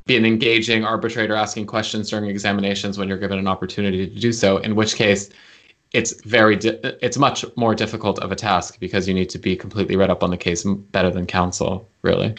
[0.06, 4.32] be an engaging arbitrator asking questions during examinations when you're given an opportunity to do
[4.32, 5.28] so, in which case
[5.92, 9.56] it's very di- it's much more difficult of a task because you need to be
[9.56, 12.34] completely read up on the case better than counsel really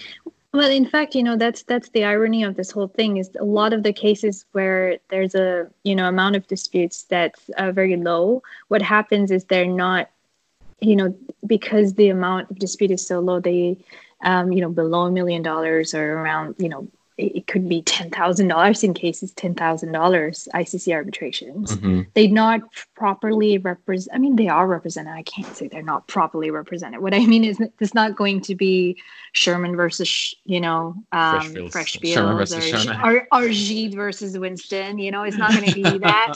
[0.51, 3.43] Well, in fact, you know that's that's the irony of this whole thing is a
[3.43, 7.95] lot of the cases where there's a you know amount of disputes that's uh, very
[7.97, 8.41] low.
[8.69, 10.09] What happens is they're not,
[10.79, 11.15] you know,
[11.45, 13.77] because the amount of dispute is so low, they,
[14.23, 16.87] um, you know, below a million dollars or around, you know,
[17.19, 21.75] it, it could be ten thousand dollars in cases, ten thousand dollars ICC arbitrations.
[21.77, 22.07] Mhm.
[22.13, 22.61] they not
[22.95, 25.13] properly represent i mean they are represented.
[25.13, 27.01] I can't say they're not properly represented.
[27.01, 28.97] What i mean is that it's not going to be
[29.33, 31.71] Shearman versus you know um Freshfields.
[31.71, 33.01] freshfields Shearman or, versus Shearman.
[33.03, 36.35] or, or Gide versus winston you know it's not going to be that.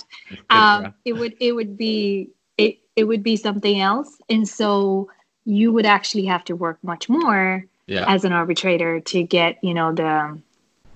[0.49, 4.18] Um it would it would be it, it would be something else.
[4.30, 5.10] And so
[5.45, 8.05] you would actually have to work much more yeah.
[8.07, 10.39] as an arbitrator to get you know the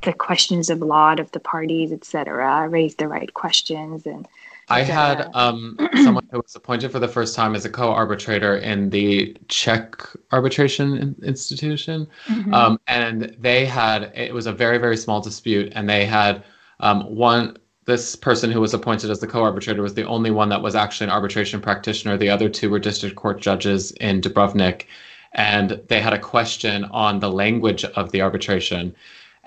[0.04, 4.28] the questions of law of the parties etc raise the right questions and
[4.70, 8.90] I had um, someone who was appointed for the first time as a co-arbitrator in
[8.90, 9.96] the Czech
[10.32, 12.54] arbitration in- institution, Mm-hmm.
[12.54, 16.44] um, and they had it was a very very small dispute, and they had
[16.80, 17.58] um, one.
[17.86, 21.06] This person who was appointed as the co-arbitrator was the only one that was actually
[21.06, 22.18] an arbitration practitioner.
[22.18, 24.88] The other two were district court judges in Dubrovnik,
[25.32, 28.94] and they had a question on the language of the arbitration,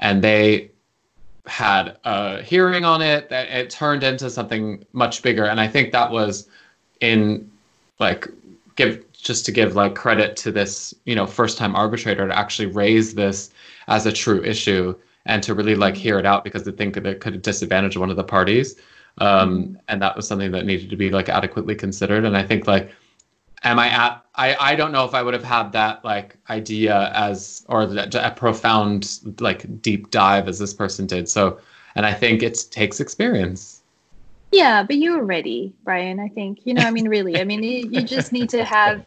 [0.00, 0.70] and they
[1.46, 5.46] had a hearing on it that it turned into something much bigger.
[5.46, 6.48] And i think that was
[7.00, 7.50] in
[7.98, 8.26] like
[8.76, 12.66] give just to give like credit to this you know first time arbitrator to actually
[12.66, 13.50] raise this
[13.88, 14.94] as a true issue
[15.26, 18.10] and to really like hear it out because they think that it could disadvantage one
[18.10, 18.76] of the parties.
[19.18, 22.24] Um, and that was something that needed to be like adequately considered.
[22.24, 22.92] And i think like
[23.62, 27.10] am i at i i don't know if i would have had that like idea
[27.14, 31.58] as or a profound like deep dive as this person did so
[31.94, 33.80] and i think it takes experience
[34.52, 36.18] Yeah, but you were ready, Brian.
[36.18, 36.82] I think you know.
[36.82, 37.38] I mean, really.
[37.40, 39.06] I mean, you, you just need to have,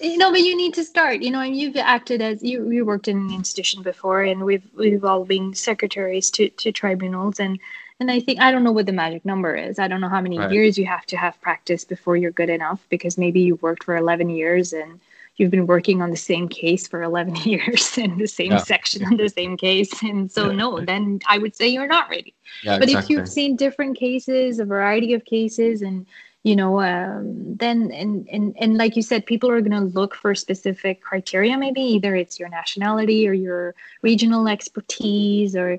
[0.00, 0.32] you know.
[0.32, 1.22] But you need to start.
[1.22, 4.66] You know, and you've acted as you you worked in an institution before, and we've
[4.74, 7.60] we've all been secretaries to to tribunals, and
[8.02, 9.78] and I think I don't know what the magic number is.
[9.78, 10.50] I don't know how many Right.
[10.50, 12.80] years you have to have practice before you're good enough.
[12.94, 15.00] Because maybe you worked for eleven years and
[15.36, 18.58] you've been working on the same case for 11 years in the same Yeah.
[18.72, 20.56] section on the same case and so Yeah.
[20.62, 24.58] no then i would say you're not ready yeah but if you've seen different cases
[24.58, 26.04] a variety of cases and
[26.42, 30.14] you know um, then and, and and like you said people are going to look
[30.14, 35.78] for specific criteria maybe either it's your nationality or your regional expertise or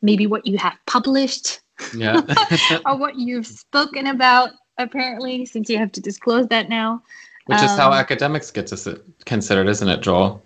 [0.00, 1.61] maybe what you have published
[1.94, 2.20] yeah
[2.86, 7.02] or what you've spoken about apparently since you have to disclose that now
[7.46, 10.42] which is how Um, academics get to sit, considered isn't it joel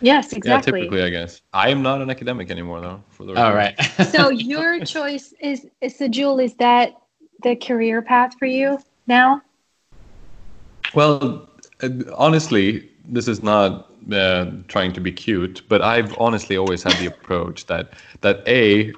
[0.00, 1.42] yes exactly Yeah, exactly typically, I guess.
[1.52, 3.02] I am not an academic anymore, though.
[3.10, 3.54] For the all record.
[3.54, 6.94] right so your choice is, is so Joel, is that
[7.42, 9.42] the career path for you now
[10.94, 11.48] Well,
[11.82, 16.94] uh, honestly, this is not uh, trying to be cute, but I've honestly always had
[16.98, 18.92] the approach that that a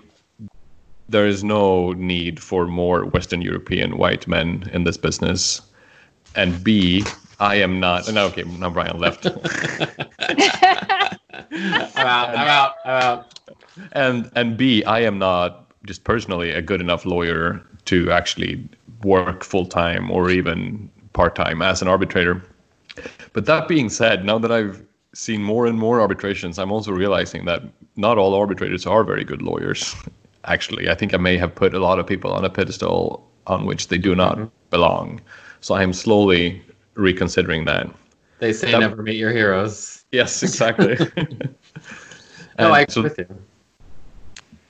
[1.09, 5.61] there is no need for more Western European white men in this business,
[6.35, 7.05] and b
[7.41, 8.11] I am not.
[8.13, 9.27] No, okay, now Brian left,
[11.97, 13.35] i'm out i'm out i'm out
[13.93, 18.67] and and b I am not just personally a good enough lawyer to actually
[19.03, 22.43] work full time or even part time as an arbitrator.
[23.33, 24.83] But that being said, now that I've
[25.13, 27.63] seen more and more arbitrations, I'm also realizing that
[27.97, 29.95] not all arbitrators are very good lawyers.
[30.45, 33.67] Actually, I think I may have put a lot of people on a pedestal on
[33.67, 34.49] which they do not mm-hmm.
[34.71, 35.21] belong.
[35.61, 36.63] So I am slowly
[36.95, 37.89] reconsidering that.
[38.39, 40.97] they say That- never meet your heroes Yes, exactly.
[42.59, 43.27] no i agree so, with you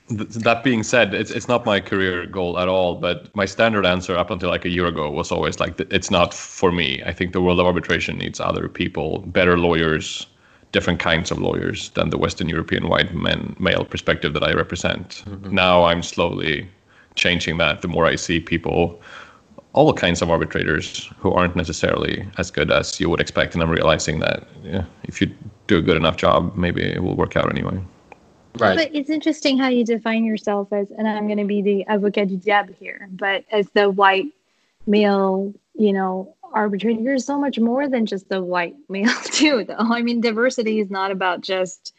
[0.09, 2.97] th- that being said, it's it's not my career goal at all.
[2.97, 6.35] But my standard answer up until like a year ago was always like, it's not
[6.35, 7.03] for me.
[7.05, 10.27] I think the world of arbitration needs other people, better lawyers,
[10.75, 15.23] different kinds of lawyers than the Western European white men male perspective that I represent.
[15.25, 15.55] Mm-hmm.
[15.55, 16.69] Now I'm slowly
[17.15, 17.81] changing that.
[17.81, 19.01] The more I see people,
[19.73, 23.71] all kinds of arbitrators who aren't necessarily as good as you would expect, and I'm
[23.71, 25.33] realizing that yeah, if you
[25.69, 27.79] do a good enough job, maybe it will work out anyway.
[28.59, 28.77] Right.
[28.77, 32.29] But it's interesting how you define yourself as, and I'm going to be the avocat
[32.29, 34.27] du diable here, but as the white
[34.87, 39.65] male, you know, arbitrator, you're so much more than just the white male too.
[39.65, 41.93] Though I mean, diversity is not about just,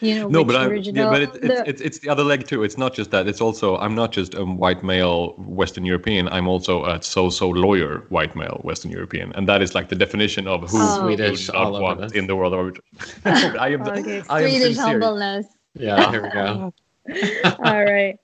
[0.00, 1.04] you know, No, which but I, original.
[1.04, 2.62] yeah, but it, it's, the- it's it's the other leg too.
[2.64, 3.26] It's not just that.
[3.28, 6.28] It's also I'm not just a white male Western European.
[6.28, 10.46] I'm also a so-so lawyer white male Western European, and that is like the definition
[10.46, 11.00] of who Oh.
[11.00, 13.56] Swedish who all what in the world of arbitration.
[13.58, 14.84] I am, okay, I am Swedish sincere.
[15.00, 15.46] humbleness.
[15.74, 16.74] Yeah, here we go.
[17.64, 18.16] All right.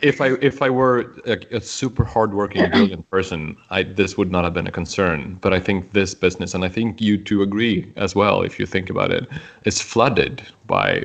[0.00, 4.44] If I if I were a, a super hardworking, brilliant person, I this would not
[4.44, 5.38] have been a concern.
[5.42, 8.64] But I think this business, and I think you two agree as well, if you
[8.64, 9.28] think about it,
[9.64, 11.04] is flooded by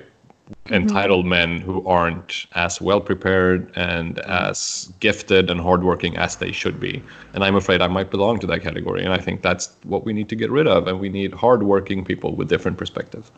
[0.49, 0.73] mm-hmm.
[0.73, 6.79] entitled men who aren't as well prepared and as gifted and hardworking as they should
[6.79, 7.03] be.
[7.33, 9.03] And I'm afraid I might belong to that category.
[9.03, 10.87] And I think that's what we need to get rid of.
[10.87, 13.29] And we need hardworking people with different perspectives.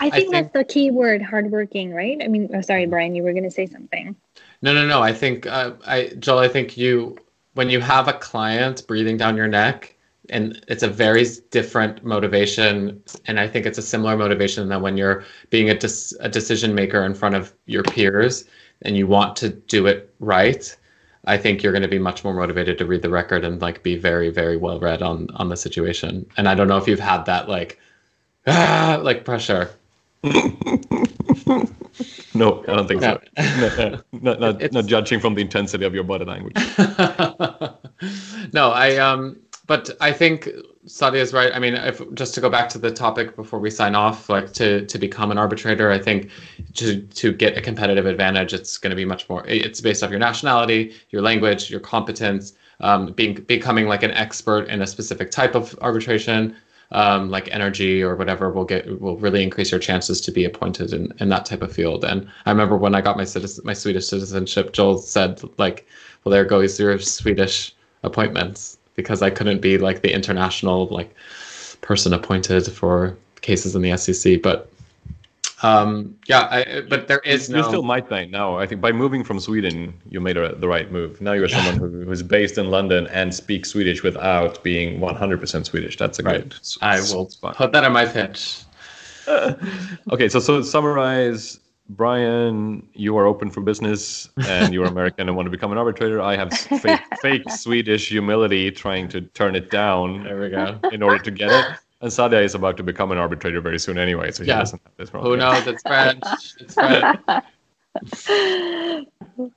[0.00, 2.18] I think, think- that's the key word, hardworking, right?
[2.22, 4.16] I mean, oh, sorry, Brian, you were going to say something.
[4.62, 5.02] No, no, no.
[5.02, 7.18] I think, uh, I, Joel, I think you,
[7.54, 9.96] when you have a client breathing down your neck,
[10.30, 14.96] and it's a very different motivation, and I think it's a similar motivation than when
[14.96, 18.44] you're being a, dis- a decision maker in front of your peers
[18.82, 20.76] and you want to do it right.
[21.26, 23.82] I think you're going to be much more motivated to read the record and like
[23.82, 26.26] be very, very well read on on the situation.
[26.36, 27.80] And I don't know if you've had that like,
[28.46, 29.70] ah, like pressure.
[32.34, 33.20] No, I don't think so.
[33.38, 34.00] No.
[34.12, 36.56] not, not, not judging from the intensity of your body language.
[38.52, 40.48] no, I um, but I think
[40.86, 41.52] Sadia is right.
[41.54, 44.52] I mean, if just to go back to the topic before we sign off, like
[44.54, 46.30] to to become an arbitrator, I think
[46.74, 49.46] to to get a competitive advantage, it's going to be much more.
[49.46, 54.68] It's based off your nationality, your language, your competence, um, being becoming like an expert
[54.68, 56.56] in a specific type of arbitration.
[56.94, 60.92] Um, like energy or whatever will get will really increase your chances to be appointed
[60.92, 62.04] in, in that type of field.
[62.04, 65.88] And I remember when I got my citizen my Swedish citizenship, Joel said like,
[66.22, 71.12] "Well, there goes your Swedish appointments," because I couldn't be like the international like
[71.80, 74.40] person appointed for cases in the SCC.
[74.40, 74.70] But
[75.64, 77.62] um, yeah, I, but there is you no.
[77.62, 78.58] still might think now.
[78.58, 81.20] I think by moving from Sweden, you made a, the right move.
[81.20, 85.96] Now you're someone who, who's based in London and speaks Swedish without being 100% Swedish.
[85.96, 86.48] That's a Right.
[86.48, 86.54] good.
[86.82, 87.56] I will spot.
[87.56, 88.60] put that on my pitch.
[90.12, 91.58] Okay, so so to summarize,
[91.88, 96.20] Brian, you are open for business and you're American and want to become an arbitrator.
[96.20, 100.78] I have fake, fake Swedish humility, trying to turn it down There we go.
[100.92, 101.66] in order to get it.
[102.04, 104.58] And Sadia is about to become an arbitrator very soon anyway, so he Yeah.
[104.58, 105.32] doesn't have this problem.
[105.32, 105.66] Who knows?
[105.66, 106.22] It's French.
[106.60, 107.18] It's French.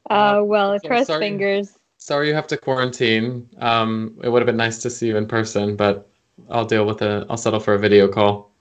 [0.09, 1.19] Uh, well, so cross sorry.
[1.19, 1.77] fingers.
[1.97, 3.47] Sorry you have to quarantine.
[3.59, 6.07] Um, it would have been nice to see you in person, but
[6.49, 7.27] I'll deal with it.
[7.29, 8.51] I'll settle for a video call.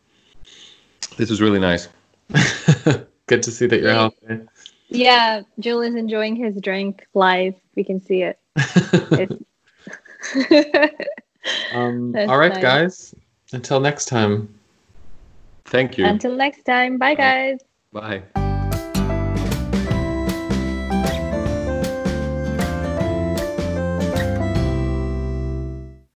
[1.16, 1.88] This is really nice.
[3.26, 4.40] Good to see that you're healthy.
[4.88, 7.54] Yeah, Joel is enjoying his drink live.
[7.76, 8.38] We can see it.
[11.72, 12.62] Um, all right, nice.
[12.62, 13.14] guys.
[13.56, 14.54] Until next time.
[15.64, 16.04] Thank you.
[16.04, 16.98] Until next time.
[16.98, 17.56] Bye, guys.
[17.90, 18.22] Bye.